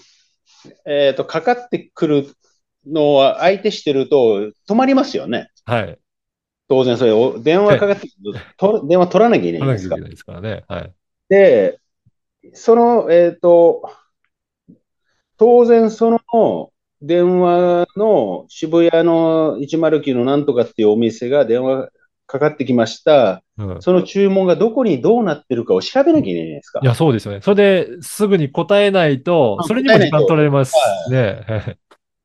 [0.88, 2.28] えっ、ー、と、かかってくる
[2.92, 5.50] のは相手してると止まりますよね。
[5.66, 6.00] はい。
[6.68, 9.96] 当然、それ、電話かかってくると、電話取らなきゃいけないですか。
[9.96, 10.64] 取らですからね。
[10.68, 10.94] はい。
[11.28, 11.80] で、
[12.54, 13.90] その、えっ、ー、と、
[15.38, 16.72] 当然その
[17.02, 21.90] 電話の渋谷の109のなんとかっていうお店が電話
[22.28, 23.42] かかってきました。
[23.58, 26.80] うん、その注文がどこにどうなってるかを調べなきゃいけないですか。
[26.84, 27.42] いや、そうですよね。
[27.42, 30.76] それですぐに答えないと、それにも時間取られます
[31.10, 31.78] ね。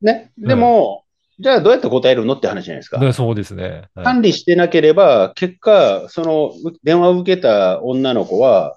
[0.05, 0.33] ね。
[0.39, 1.05] でも、
[1.39, 2.99] うん、じゃあどうやって答えるのって話じゃないですか。
[2.99, 8.77] ね、そうですね、はい、管理してなければ、結果、その電話を受けた女の子は、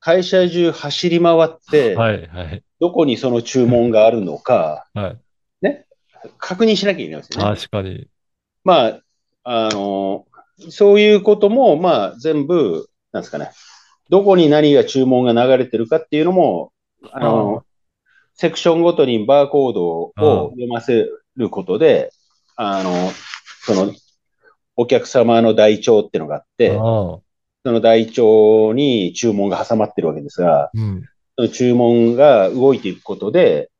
[0.00, 5.18] 会社中走り回って、はいはい、どこにその注文があるのか、はい、
[5.62, 5.86] ね、
[6.38, 7.56] 確認しなきゃいけないですよね。
[7.56, 8.08] 確かに。
[8.64, 9.00] まあ、
[9.44, 10.26] あの、
[10.70, 13.50] そういうことも、まあ、全部、なんですかね、
[14.10, 16.72] どこに何が注文が流れてるかっていうのも、
[17.12, 17.64] あの、
[18.38, 22.12] セクションごとにバーコードを読ませることで、
[22.56, 23.10] あの、
[23.62, 23.92] その、
[24.76, 27.22] お客様の台帳っていうのがあって、そ
[27.64, 31.04] の台帳に注文が挟まってるわけですが、うん、
[31.36, 33.70] その注文が動いていくことで、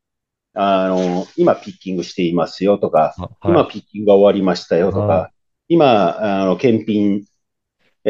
[0.54, 5.30] あの、今ピッキングしていますよとか、はい、今ピッキングが終わりましたよとか、
[5.68, 7.24] 今、あの、検品、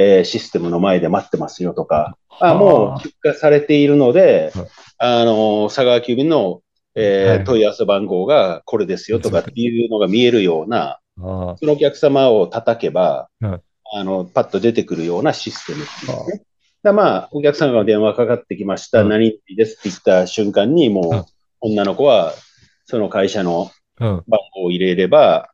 [0.01, 4.53] えー、システムの前で待ってますよとか、あもう出荷されているので、
[4.97, 6.63] あの、佐川急便の、
[6.95, 16.45] えー、問い合わせ番号がこれですよとかっていうのが見えるような、そのお客様を叩けば、あの、パッと出てくるようなシステムですね。
[16.85, 21.27] だまあ、お客様が電話かかってきました、何ですって言った瞬間に、もう、
[21.61, 22.35] 女の子は、
[22.85, 24.23] その会社の番
[24.55, 25.51] 号を入れれば、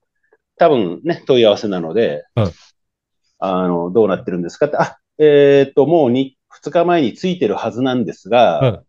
[0.58, 1.46] 多分ね、問い。
[1.46, 2.24] 合わせなので、
[3.44, 8.82] あの、どうなってるんですかって、あ、えっ、と、もう 2, 2日前についてるはずなんですが、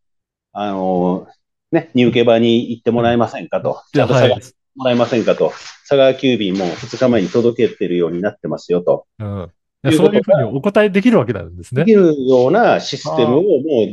[0.53, 1.27] あの、
[1.71, 3.81] ね、入受場に行ってもらえませんかと。
[3.93, 5.49] ちゃんと探してもらえませんかと。
[5.81, 9.05] 佐川急便も2日前に届けてるようになってますよと。
[9.19, 9.51] うん、
[9.83, 11.83] そういうふうにお答えできるわけなんですね。
[11.83, 13.49] できるようなシステムをも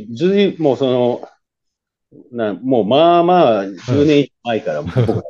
[0.09, 1.29] うずい、もうその、
[2.31, 5.23] なもうまあまあ10年前から 僕が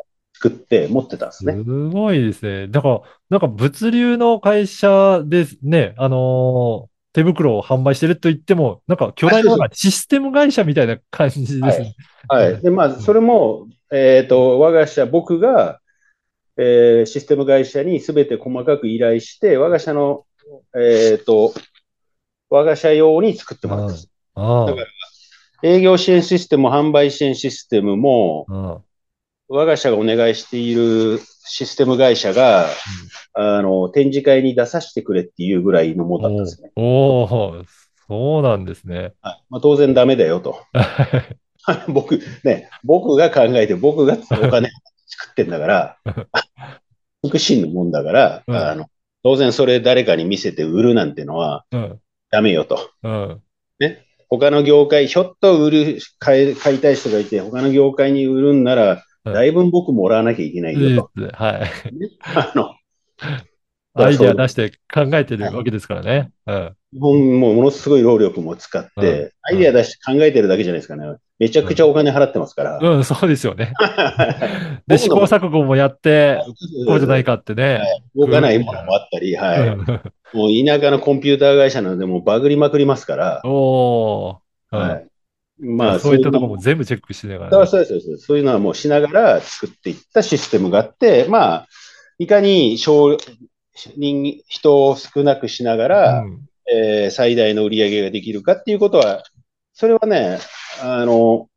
[0.44, 1.54] 作って持ってたんですね。
[1.54, 2.68] すごいですね。
[2.68, 11.96] だから、なんか物流の会社ですね、あのー手袋を販売してると言っても、なんか巨大なシステム会社みたいな感じですね。
[12.28, 12.54] はい。
[12.54, 15.80] はい、で、まあ、それも、えっ、ー、と、我が社、僕が、
[16.58, 20.26] えー、システム会社にすべて細かく依頼して、我が社の、
[20.76, 21.54] えっ、ー、と、
[22.50, 24.12] 我が社用に作ってもらったんです。
[24.36, 28.84] だから、営業支援システム、販売支援システムも、
[29.54, 32.66] 我が社がお願いしているシステム会社が、
[33.38, 36.72] うん、あの、展示会に出させてくれっていうぐらいのものだったんですね。
[36.76, 37.64] おお
[38.08, 39.14] そうなんですね。
[39.22, 40.58] はいまあ、当然ダメだよと。
[41.88, 44.72] 僕、ね、僕が考えて、僕がお金
[45.06, 45.98] 作ってんだから、
[47.24, 48.88] 福祉のもんだから、うん、あの、
[49.24, 51.66] 当然それ誰かに見せて売るなんてのは、
[52.32, 52.90] ダメよと。
[53.04, 53.42] うん、
[53.78, 54.08] ね。
[54.32, 61.22] 他の業界、ひょっと売る、買い買いたい人がいて、他の業界に売るんなら、だいぶ僕もらわなきゃいけないよと。
[61.34, 61.72] はい。
[62.36, 62.76] あの、
[63.96, 66.32] アイデア出して考えてるわけですからね。
[66.92, 71.06] 日本もものすごい労力も使って、アイデア出して考えてるだけじゃないですかね。
[71.40, 72.80] めちゃくちゃお金払ってますから。
[72.80, 73.74] うん、そうですよね。
[74.88, 76.40] で、試行錯誤もやって、
[76.88, 77.82] こうじゃないかってね。
[78.16, 79.76] 動かないものもあったり、はい。
[80.36, 83.42] もう田舎のコンピューター会社なので、もうバグりまくりますから。
[83.46, 84.40] お
[84.72, 85.08] はい。
[85.60, 88.18] まあ、そういったところも全部チェックしながら、ね、そうそうそう。
[88.18, 91.68] そういうのはもうしながら作っていったシステムがあって、まあ、
[92.18, 93.18] いかに少
[93.96, 99.24] 人、人を少なくしながら、うん、えー、最大の売り上げができるかっていうことは、
[99.74, 100.40] それはね、
[100.82, 101.50] あの、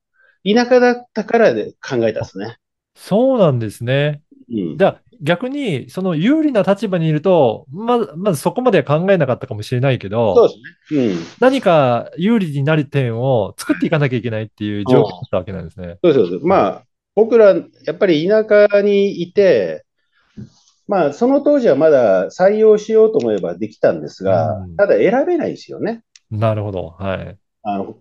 [0.44, 2.56] 田舎だったからで考えたんですね。
[2.94, 4.22] そうなんですね。
[4.50, 10.54] うん、じゃあ逆に、その有利な立場にいると、まず、まずそこまでは考えなかったかもしれないけど、そうで
[10.88, 11.06] すね。
[11.08, 11.18] うん。
[11.40, 15.98] 何か有利になる点を作っていかなきゃいけないっていう状況だったわけなんですね。
[16.02, 16.46] そうそうそう。
[16.46, 19.84] まあ、僕ら、やっぱり田舎にいて、
[20.88, 26.02] まあ、その当時はまだ採用しようと思えばできたんですが、うん、ただ選べないですよね。
[26.30, 26.94] なるほど。
[26.98, 27.36] はい。
[27.62, 27.96] あの、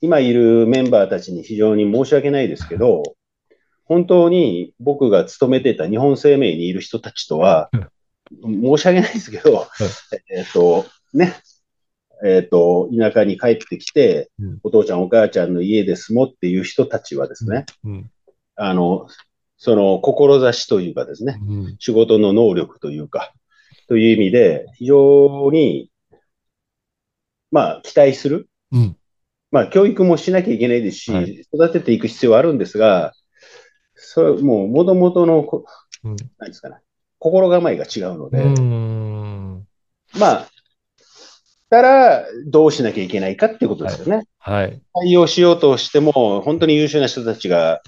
[0.00, 3.02] 今いるメンバーたちに非常に申し訳ないですけど、
[3.90, 7.70] 本当に僕が勤めてた日本生命にいる人たちとは、
[8.40, 9.66] 申し訳ないですけど、
[10.30, 11.34] えっと、ね、
[12.24, 17.92] えっ、ー、と、田舎に帰ってきて、うん、お父ちゃんお母ちゃんの家で住もうっていう人たちはですね、うん。
[17.92, 18.10] うん、
[18.54, 19.08] あの、
[19.58, 23.32] その、志というかですね、うん、仕事の能力というか、
[23.88, 25.90] という意味で、非常に、
[27.50, 28.48] まあ、期待する。
[28.70, 28.96] うん、
[29.50, 33.14] まあ、教育もしなきゃいけないですし、はい、育てていく必要はあるんですが、
[34.02, 35.46] それ、もう、もともとの、
[36.04, 36.76] うん、何ですかね、
[37.18, 38.42] 心構えが違うので、
[40.18, 40.48] まあ、
[41.68, 44.24] たら、どうしなきゃいけないかっていうことですよね。
[44.38, 44.80] はい。
[44.92, 47.80] 対応しようとしても、本当に優秀な人たちが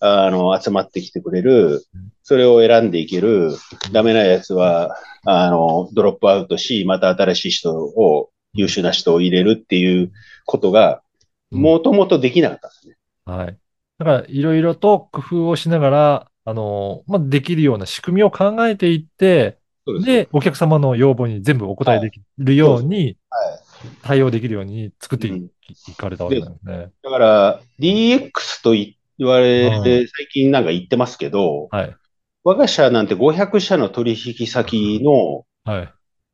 [0.00, 1.84] あの、集まってきてくれる、
[2.22, 3.56] それを選んでいける、
[3.92, 10.12] ダメなやつは、あの、ドロップアウトし、また新しい人を、優秀な人を入れるっていう
[10.46, 11.02] ことが、
[11.50, 12.96] もともとできなかったんですね。
[13.24, 13.56] はい。
[13.98, 19.58] だから、いろいろと工夫をしながら、あの、まあ、できるような仕組みを考えていって、
[20.04, 23.60] でお客様の要望に全部お答えできるように、はい、
[24.02, 25.50] 対応できるように作ってい,、
[25.96, 26.58] かれたわけなんで。
[26.62, 26.90] すね。
[27.02, 31.96] だから、DX とい言われて、最近なんか言ってますけど、はい、
[32.44, 35.44] 我が社なんて500社の取引先の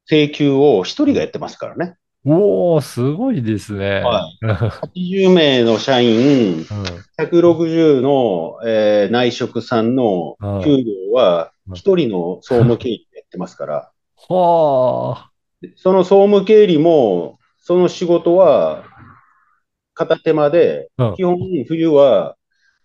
[0.07, 1.97] 請求を一人がやってますからね。
[2.27, 4.01] おおすごいですね。
[4.01, 6.65] はい、80名の社員、
[7.19, 13.93] 160の、えー、内職さんの給料は一人の総務経理でやってますから。
[14.29, 15.31] はあ。
[15.77, 18.85] その総務経理も、その仕事は
[19.93, 22.37] 片手間で、基本冬は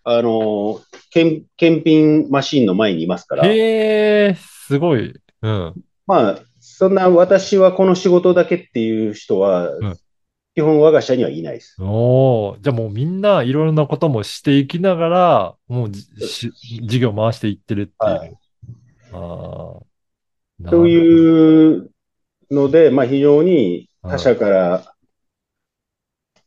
[0.04, 0.80] あの、
[1.10, 3.46] 検検品マシンの前にいますから。
[3.46, 5.14] へえ、すごい。
[5.42, 5.74] うん。
[6.06, 6.38] まあ、
[6.76, 9.96] そんな私はこの仕事だけっていう人は、うん、
[10.54, 11.76] 基本我が社にはいないです。
[11.80, 18.10] おじゃあもうみんないろいろなこともしていきながら、もう事業回していってるっていう。
[18.12, 18.36] はい、
[19.12, 21.90] あという
[22.50, 24.94] ので、まあ非常に他社から、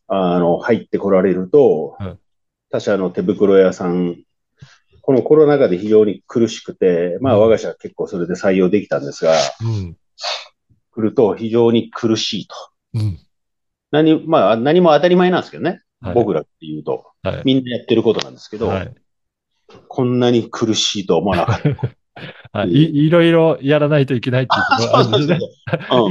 [0.07, 2.19] あの、入ってこられると、うん
[2.73, 4.23] 他社の手袋屋さん、
[5.01, 9.95] このコロナ禍で非常に苦しくて、まあ我が社は結構それで採用できたんですが、うん、
[10.91, 12.55] 来ると非常に苦しいと。
[12.95, 13.19] うん、
[13.91, 15.81] 何まあ何も当たり前なんですけどね。
[16.01, 18.95] はい、僕らっていうと、はい、みんなやってることなんですけど、はい、
[19.87, 21.69] こんなに苦しいと思わなかった。
[22.53, 25.39] はい、いろいろやらないといけないっていうことがあるんですね。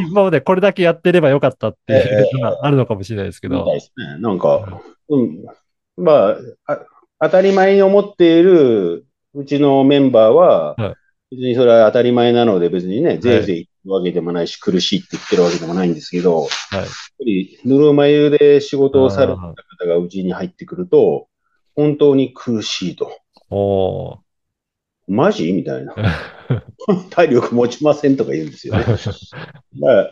[0.08, 3.64] 今までこれだけやってればよかったっていうのがあるのかもしれないですけど。
[3.72, 5.44] えー、なんか、うん、
[5.96, 6.36] ま
[6.66, 6.78] あ、
[7.20, 10.94] 当たり前に思っているうちのメンバーは、はい、
[11.32, 16.92] 別にそれは当たり前なので別にね、ぜいぜい言うわけでもないし、苦しいって言ってるわけでもないんですけど、はい、やっぱ
[17.24, 19.54] りぬるま湯で仕事をされた方
[19.86, 21.28] がうちに入ってくると、
[21.74, 23.18] 本当に苦しいと。
[23.48, 24.18] お
[25.08, 25.50] マジ？
[25.52, 25.94] みたいな。
[27.10, 28.84] 体力持ちませんとか言うんですよね。
[29.80, 30.10] まあ、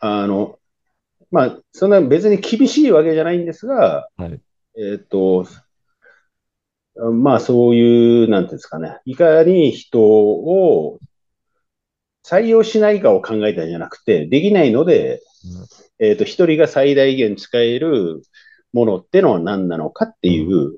[0.00, 0.58] あの、
[1.30, 4.40] まあ、そんな別に厳しいわけじゃないんですが、はい、
[4.76, 5.46] えっ、と、
[6.98, 10.98] まあそういう、なんていうんですかね、いかに人を
[12.24, 15.22] 採用しないかを考えたんじゃなくて、できないので、
[16.00, 18.22] うん、えっ、と、一人が最大限使える
[18.72, 20.74] ものってのは何なのかっていう、うん、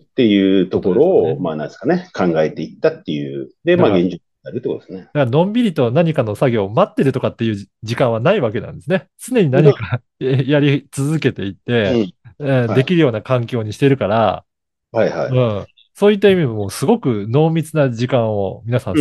[0.00, 3.50] っていうところを、ね、まあなんですかね、考えていったっていう。
[3.64, 4.98] で、まあ現状なるってことですね。
[5.00, 9.08] だからのんびりと何かの作業を待ってるとかっていう時間はないわけなんですね。
[9.18, 14.44] 常に何か やり続けていって、えー、できるような環境にしてるから、
[14.92, 15.30] はいはい。
[15.30, 15.66] うん。
[15.94, 18.96] そういった意味もすごく濃密な時間を皆さん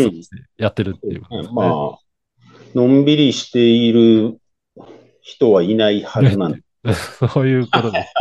[0.58, 2.00] やってるっていうことですね、うん、まあ、
[2.74, 4.40] のんびりしている
[5.22, 6.62] 人はいないはずなんで。
[7.34, 8.14] そういうことです。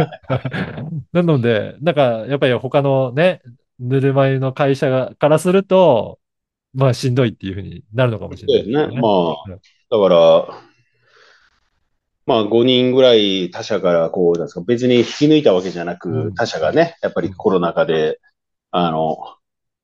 [1.13, 3.43] なので、なんか、やっぱり他のね、
[3.79, 6.19] ぬるま湯の会社がからすると、
[6.73, 9.01] まあ、しんどいっていうふうになるのかもしれないですね。
[9.01, 9.59] まあ、
[9.91, 10.74] だから、
[12.27, 18.21] まあ5人ぐらい他社からこう、なんですか、別に引き抜いたわけじゃなく、うん他社がね、やっぱりコロナ禍で、
[18.71, 19.17] あの、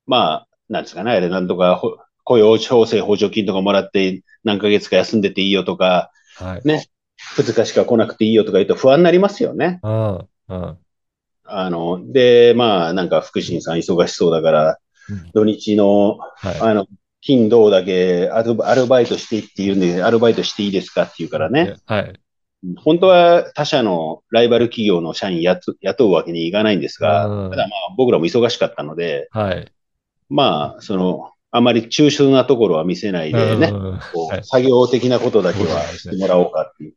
[0.07, 6.67] まあ、なんですかね、あれなんとかほ雇用調整補助金とかもらって何ヶ月か休んでていいよとか、はい。
[6.67, 6.87] ね、
[7.37, 9.81] 2日しか来なくていいよとか言うと不安になりますよね。
[9.83, 10.29] うん。
[10.49, 10.79] うん。
[11.45, 14.79] あの、で、まあ、なんか福神さん忙しそうだから、
[15.09, 16.61] うん土日の、はい。
[16.61, 16.87] あの、
[17.21, 21.75] 金土だけアルアルバイトしていいって言うんで、アルバイトしていいですかって言うからね。
[21.87, 22.21] はい。
[22.77, 29.73] 本当は他社のライバル企業の社員雇雇うわけにいかないんですが、うんただまあ僕らも忙しかったので、はい。
[30.29, 36.95] まあ、その、あまり抽象なところは見せないでね、うんはいうこ作業的なことだけはしてもらおうかっていう。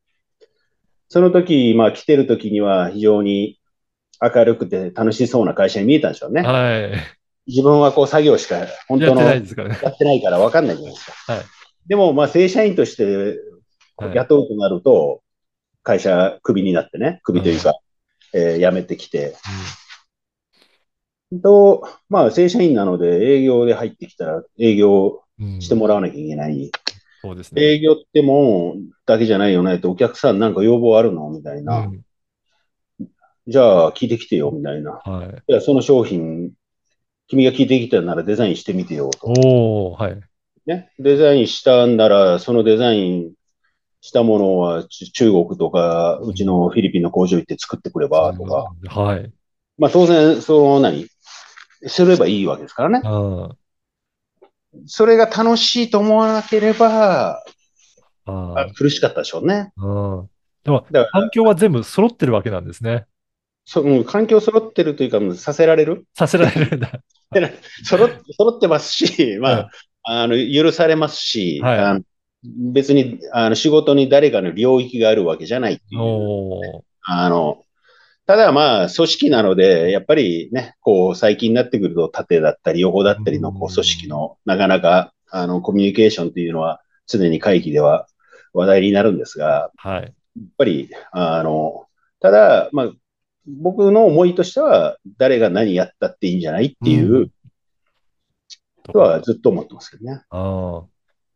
[1.09, 3.59] その時、まあ来てる時には非常に
[4.21, 6.41] 明るくて楽しそうな会社に見えたんでしょうね。
[6.41, 6.91] はい。
[7.47, 9.79] 自分はこう作業しか本当のやってないからね。
[9.81, 11.33] やってないから分かんないじゃないですか。
[11.33, 11.43] はい
[11.87, 13.39] でも、まあ、正社員として
[13.97, 15.21] はい雇うとなると、
[15.83, 17.75] 会社クビになってね、クビというか、
[18.33, 19.35] えー辞めてきて、
[21.43, 26.71] と、まあ、正社員なので営業で入ってきたら営業うんしてもらわなきゃいけない。
[27.21, 27.63] そうですね。
[27.63, 28.75] 営業ってもう
[29.05, 31.79] だけじゃないよねと、お客さんなんか要望あるのみたいな。
[31.79, 32.01] うん
[33.45, 35.01] じゃあ、聞いてきてよ、みたいな。
[35.03, 35.43] はい。
[35.47, 36.51] いや、その商品、
[37.27, 39.27] 君が聞いてきたならデザインしてみてよと。
[39.27, 40.21] おおはい。
[40.65, 43.33] ね、デザインしたんなら、そのデザイン
[44.03, 49.31] したものはち中国とか、うちのフィリピンの工場行って作ってくればとか、はい。
[49.77, 51.07] まあ当然、その何、
[51.87, 53.01] すればいいわけですからね。
[53.01, 54.87] うん。
[54.87, 57.45] それが楽しいと思わなければ、
[58.25, 59.71] ああ苦しかったでしょうね。
[59.77, 59.85] あ。
[59.85, 60.29] うん。
[60.65, 63.05] でも、だから環境は全部揃ってるわけなんですね。
[63.63, 66.03] そうん環境揃ってるというか、させられる？
[66.13, 66.91] させられるんだ。
[67.85, 69.69] 揃っ揃ってますし、まあ、
[70.03, 72.03] あの、許されますし、はい
[72.43, 76.01] 別にあの仕事に誰かの領域があるわけじゃないっていう。
[76.01, 77.63] おおあの、
[78.25, 88.07] ただまあ、組織なので、やっぱりね、こう、最近になってくると、縦だったり、横だったりの、こう、組織の、なかなか、あの、コミュニケーションっていうのは、常に会議では
[88.53, 90.01] 話題になるんですが、はい。
[90.03, 90.11] やっ
[90.57, 91.87] ぱり、あの、
[92.21, 92.91] ただ、まあ、
[93.45, 97.29] 僕の思いとしては、誰が何やったっていいんじゃないっていう
[98.91, 100.21] とはずっと思ってますけどね。
[100.29, 100.92] ああ。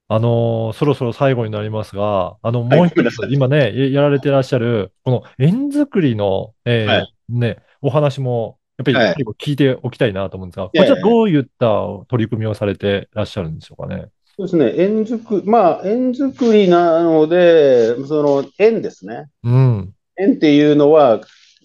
[0.09, 14.07] あのーそろそろ最後になりますが、あの、もう一つごめんなさ、い今ね、ややられてらっしゃる、この円作りの、えーはいね、お話も、やっぱりはい聞いておきたいなと思うんですが、こちらどういった取り組みをされてらっしゃるんでしょうかね？
[14.37, 14.73] そうですね。
[14.77, 19.25] 円作り、まあ、円作りなので、その、円ですね。
[19.43, 19.93] うん。
[20.19, 21.21] 円っていうのは、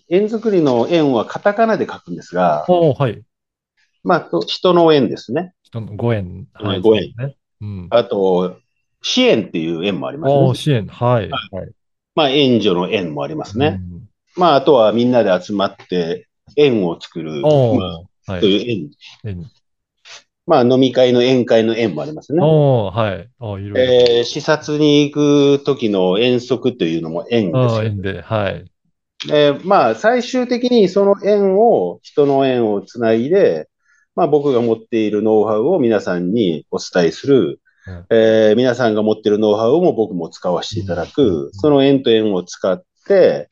[0.09, 3.23] 円作りの円はカタカナで書くんですが、はい。
[4.03, 5.53] まあ、と人の円ですね。
[5.63, 6.47] 人のご縁。
[6.55, 6.81] はい。
[6.81, 7.37] ご縁ね。
[7.63, 7.87] うん。
[7.91, 8.59] あと、
[9.01, 10.55] 支援っていう円もありますね。
[10.55, 10.87] 支援。
[10.87, 11.31] はい。
[11.31, 11.71] はい。
[12.15, 13.81] まあ、援助の円もありますね。
[13.81, 14.03] うん
[14.37, 17.53] まあ、あとはみんなで集まって円を作る、まあ、
[18.33, 18.47] はいと。
[18.47, 18.91] いう
[19.25, 19.35] 円。
[19.37, 19.51] 縁
[20.45, 22.41] まあ、飲み会の宴会の円もありますね。
[22.43, 23.29] おーはい。
[23.39, 23.81] おいろいろ。
[23.81, 25.13] えー視察に行
[25.59, 28.23] く時の遠足というのも円ですあよあ、縁で。
[28.23, 28.65] はい。
[29.31, 33.69] えーまあ、最終的にその縁を、人の縁をつないで、
[34.15, 38.07] まあ、僕が持っているノウハウを皆さんにお伝えする、うん。
[38.11, 41.09] えー皆さんが持っているノウハウも僕も使わせていただうん。
[41.09, 43.49] く、その縁と縁を使って、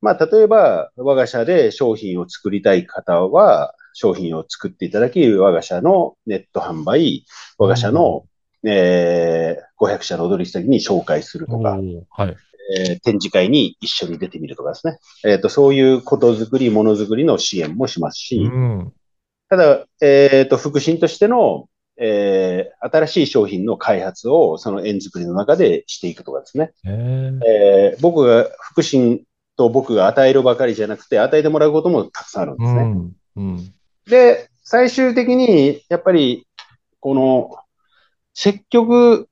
[0.00, 7.24] まあ、例えば、我が社で商品を作りたい方は、商品を作っていただき、我が社のネット販売、
[7.58, 8.24] 我が社の、
[8.64, 11.78] えー500社の取引先に紹介するとか、
[12.10, 12.36] はい。
[12.76, 14.98] えー展示会に一緒に出てみるとかですね。
[15.24, 18.92] えっ、と、そういうことづくり、ものづくりの支援もしますし、うん。
[19.48, 21.68] ただ、えっ、と、促進としての、
[22.00, 26.70] えー新しい商品の開発をその円作りの中でしていくとかですね。
[26.84, 29.22] えーえー僕が、福祉
[29.56, 32.80] と僕が与えるばかりじゃなくて、与えてもらうこともたくさんあるんですね。
[32.80, 33.16] うん。
[33.36, 33.74] うん。
[34.06, 36.46] で、最終的に、やっぱり、
[37.00, 37.56] この、
[38.34, 39.28] 積極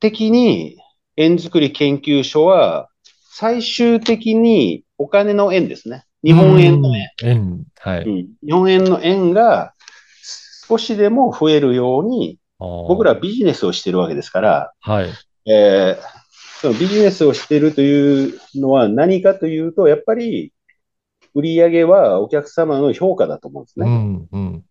[0.00, 0.78] 的に
[1.16, 2.88] 円作り研究所は、
[3.30, 6.05] 最終的にお金の円ですね。
[6.22, 7.10] 日本円の円。
[7.22, 7.28] うん。
[7.28, 7.64] 円。
[7.78, 8.02] はい。
[8.02, 9.74] うん日本円の円が
[10.68, 15.10] 少しでも増えるように、僕僕らビジネスをしてるわけですから、はい。
[15.50, 16.16] えー
[16.58, 20.54] そのビジネスをしているというのは何かというと、やっぱり
[21.34, 23.86] 売り上げはお客様の評価だと思うんですね。
[23.86, 24.28] うん。
[24.32, 24.64] うん。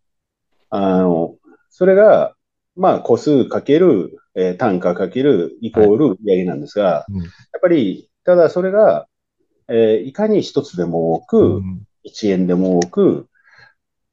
[0.72, 1.36] あの、
[1.70, 2.34] それが、
[2.76, 9.08] まあ、個数かける、えー単価かけるイコール売り上げなんですが、うんやっぱり、ただそれが、
[9.68, 13.28] えーいかに一つでも多く、うん一円でも多く、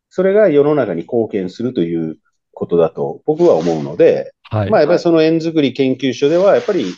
[0.08, 2.16] それが世の中に貢献するという
[2.52, 4.70] ことだと僕は思うので、はい。
[4.70, 6.94] まあ、やっぱりその円作り研究所では、やっぱり、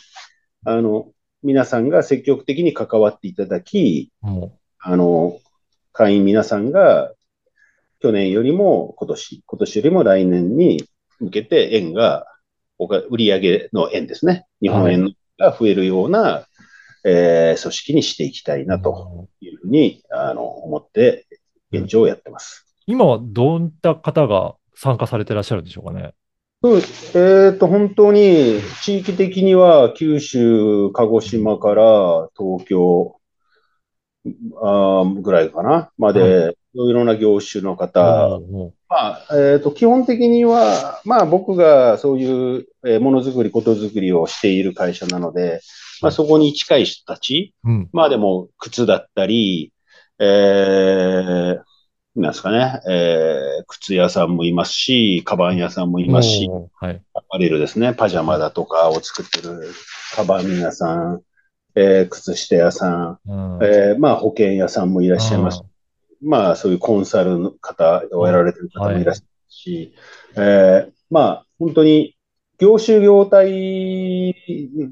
[0.65, 1.11] あの、
[1.43, 4.11] 皆さんが積極的に関わっていただき、
[4.79, 5.39] あの、
[5.93, 7.13] 会員皆さんが
[8.01, 10.83] 去年よりも今年、今年よりも来年に
[11.19, 12.25] 向けて円が、
[12.77, 14.45] 売上の円ですね。
[14.61, 16.45] 日本円が増えるような、
[17.05, 21.27] えー、組織にしていきたいなというふうに、あの、思って
[21.71, 22.65] 現状をやってます。
[22.87, 26.13] 今はどういった方が参加されてらっしゃるんでしょうかね？
[26.63, 26.77] そう。
[26.77, 33.15] えっ、ー、と、本当に地域的には九州、鹿児島から東京
[34.61, 38.39] あぐらいかな、まで、いろいろな業種の方、
[38.89, 45.61] まあ、えと、基本的には、まあ僕がそういう、えー、ものづくり、ことづくりをしている会社なので、
[46.01, 49.71] まあそこに近い人たち、うん、まあでも靴だったり、
[50.19, 51.61] えー、
[52.15, 59.71] なんですかね、えー、靴屋さんもいますし、カバン屋さんもいますし、はい、アパレルですね、パジャマだとかを作ってる
[60.15, 61.21] カバン屋さん、
[61.75, 65.63] えー、靴下屋さん、うん、えー、まあ保険屋さんもいらっしゃいます。
[66.21, 69.93] まあそういうコンサルの方をやられてる方もいらっしゃるし、
[70.35, 72.15] はい、えー、まあ本当に
[72.59, 74.35] 業種業態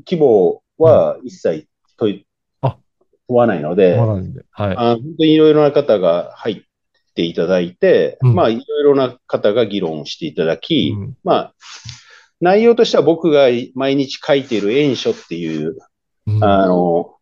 [0.06, 1.68] 規模は一切
[1.98, 2.26] 問
[3.28, 11.54] わないので、はい、あ本当にいろいろな方が入っていただいて、うん、まあいろいろな方が議論していただき、うん、まあ
[12.42, 15.78] 内容としては僕が毎日書いている演書っていう
[16.42, 17.16] あの、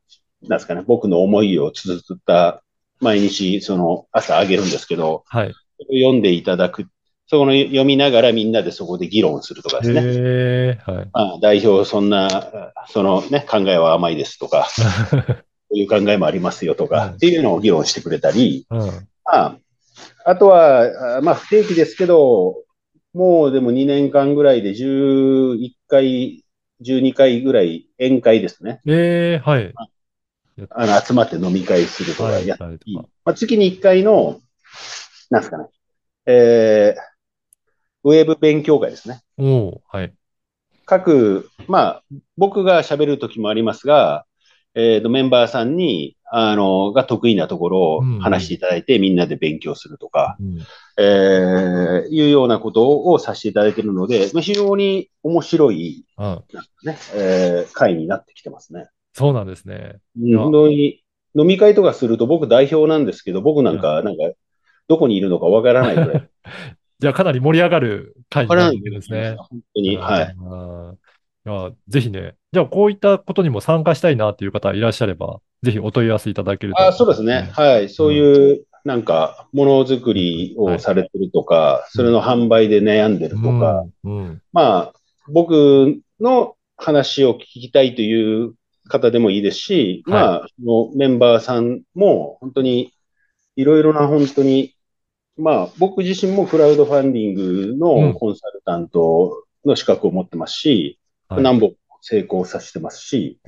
[0.43, 2.63] なんですかね、僕の思いを綴った
[2.99, 5.53] 毎日、その朝あげるんですけど、はい。
[5.79, 6.87] 読んでいただく。
[7.31, 10.81] そこの読みながらみんなでそこで議論するとかですね。
[10.85, 11.09] はい。
[11.13, 14.67] まあ、代表、そんな、そのね、考えは甘いですとか、
[15.15, 15.33] こ
[15.71, 19.57] ういう考えもありますよとか、っていうのを議論してくれたり、うん、まあ、
[20.25, 22.65] あとは、まあ、不定期ですけど、
[23.13, 26.43] もうでも2年間ぐらいで11回
[26.83, 28.81] 12回ぐらい宴会ですね。
[28.85, 29.73] ええー、はい。
[30.69, 34.41] あの、集まって飲み会するとかやったり、はい、まあ、月に1回の、
[35.29, 35.67] なんですかね、
[36.25, 37.10] えー、
[38.03, 39.21] ウェブ勉強会ですね。
[39.37, 40.13] おはい。
[40.85, 42.03] 各、まあ、
[42.37, 44.25] 僕が喋るときもありますが、
[44.73, 50.59] えっ、ー、と、メンバーさんに、あの、が得意なところを話していただいて、うん、みんなで勉強するとか、うん、
[50.97, 56.43] えー、いうようなことをさせていただいているので、まあ、非常に面白い、うん、
[56.85, 58.87] ね、えー、会になってきてますね。
[59.13, 59.97] そうなんですね。
[60.17, 61.03] 本当に、
[61.35, 64.23] 飲み会とかすると僕代表なんですけど、僕なんか、なんか、
[64.87, 66.29] どこにいるのかわからないぐらい。
[67.01, 69.35] じゃあかなり盛り上がる会になるんですね。
[69.37, 70.35] 本当に、はい。
[71.43, 76.79] いやぜひね、じゃあこういったことにも参加したいなっていう方いらっしゃれば、ぜひお問い合わせいただけると。
[76.79, 77.49] あそうですね。
[77.53, 77.89] はい。
[77.89, 84.93] そういう、なんか、ものづくりをされてるとか、はい、それの販売で悩んでるとか、うんうん、まあ、
[85.27, 88.53] 僕の話を聞きたいという
[88.87, 92.93] 方でもいいですし、はい、まあ、のメンバーさんも本当に
[93.55, 94.75] いろいろな本当に、
[95.37, 103.39] まあ、僕自身もクラウドファンディングのコンサルタントの資格を持ってますし、何本成功させてますし、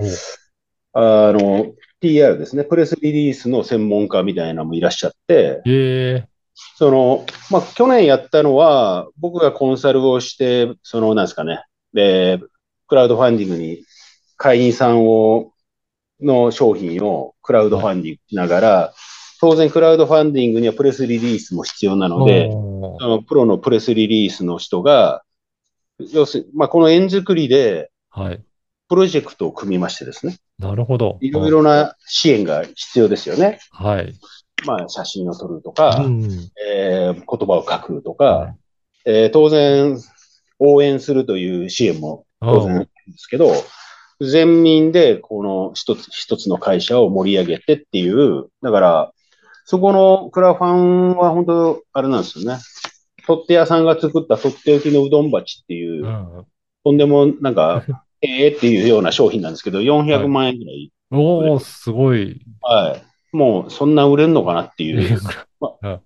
[0.92, 5.62] あの、TR ですね、プレスリリースの専門家みたいなのもいらっしゃって、
[6.76, 12.40] その、まあ、去年やったのは、僕がコンサルをして、その、なんですかね、で、
[12.86, 13.84] クラウドファンディングに
[14.36, 15.52] 会員さんを、
[16.20, 19.13] の商品をクラウドファンディングしながら、はい、
[19.44, 25.22] 当然クラウドファンディングにはプレスリリースも必要なので、そのプロのプレスリリースの人が、
[26.12, 28.42] 要するに、まあ、この円作りで、はい。
[28.88, 30.38] プロジェクトを組みましてですね。
[30.58, 31.18] なるほど。
[31.20, 33.58] いろいろな支援が必要ですよね。
[33.70, 34.14] はい。
[34.64, 36.22] まあ、写真を撮るとか、うん、
[36.66, 38.56] えー、言葉を書くとか、はい、
[39.04, 39.98] えー、当然、
[40.58, 42.88] 応援するという支援も当然で
[43.18, 43.52] すけど、
[44.22, 49.12] 全民でこの一つ一つの会社を盛り上げてっていう、だから、
[49.64, 52.60] そこのクラファンは本当、あれなんですよね。
[53.26, 56.46] 取っ手屋さんが作った取って置きのうどん鉢っていう、うん、
[56.84, 57.84] とんでもなんか、
[58.20, 60.92] ええっていうような商品なんですけど、400万円ぐらい。
[61.10, 62.40] はい、おおすごい。
[62.62, 63.36] はい。
[63.36, 65.18] もう、そんな売れんのかなっていう。
[65.60, 66.00] まあ、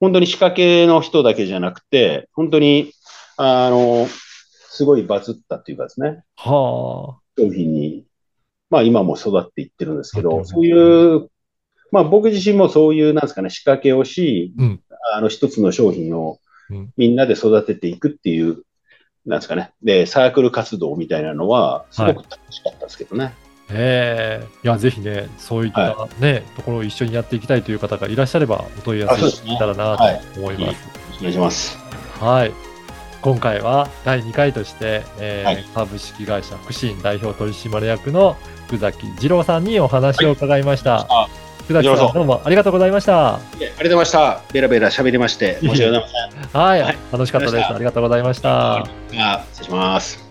[0.00, 2.92] 本当に仕掛けの人だけじゃなくて、本当に、
[3.36, 6.22] あの、すごいバズったっていうかですね。
[6.36, 7.20] はあ。
[7.38, 8.04] 商品に、
[8.70, 11.28] まあ今も育っていってるんですけど、そういう、
[11.90, 14.80] まあ僕自身もそういう、なんですかね、仕掛けをし、うん、
[15.14, 16.38] あの一つの商品を
[16.96, 18.62] みんなで育てていくっていう
[19.28, 23.24] なんですかね、で、サークル活動みたいなのは、すごく楽しかったですけどね。
[23.24, 23.34] はい、
[23.70, 30.64] ええー、いや、ぜひね、そういったね、はい、ところを一緒にやっていきたいという方がいらっしゃれば、お問い合わせいたらなと思います。
[30.64, 30.74] はい、
[31.18, 31.76] お願いします。
[32.20, 32.52] はい。
[33.20, 38.36] 今回は第2回として、えーはい、株式会社福信代表取締役の
[38.68, 41.04] 福崎二郎さんにお話を伺いました。
[41.04, 43.34] はい、福崎さん、どうもありがとうございました。
[43.34, 44.40] ありがとうございました。
[44.54, 46.08] ベラベラ喋りまして、申し訳ございま
[46.48, 46.60] せん。
[46.62, 47.74] はい、楽しかったです。
[47.74, 48.86] ありがとうございました。
[49.52, 50.27] 失礼します。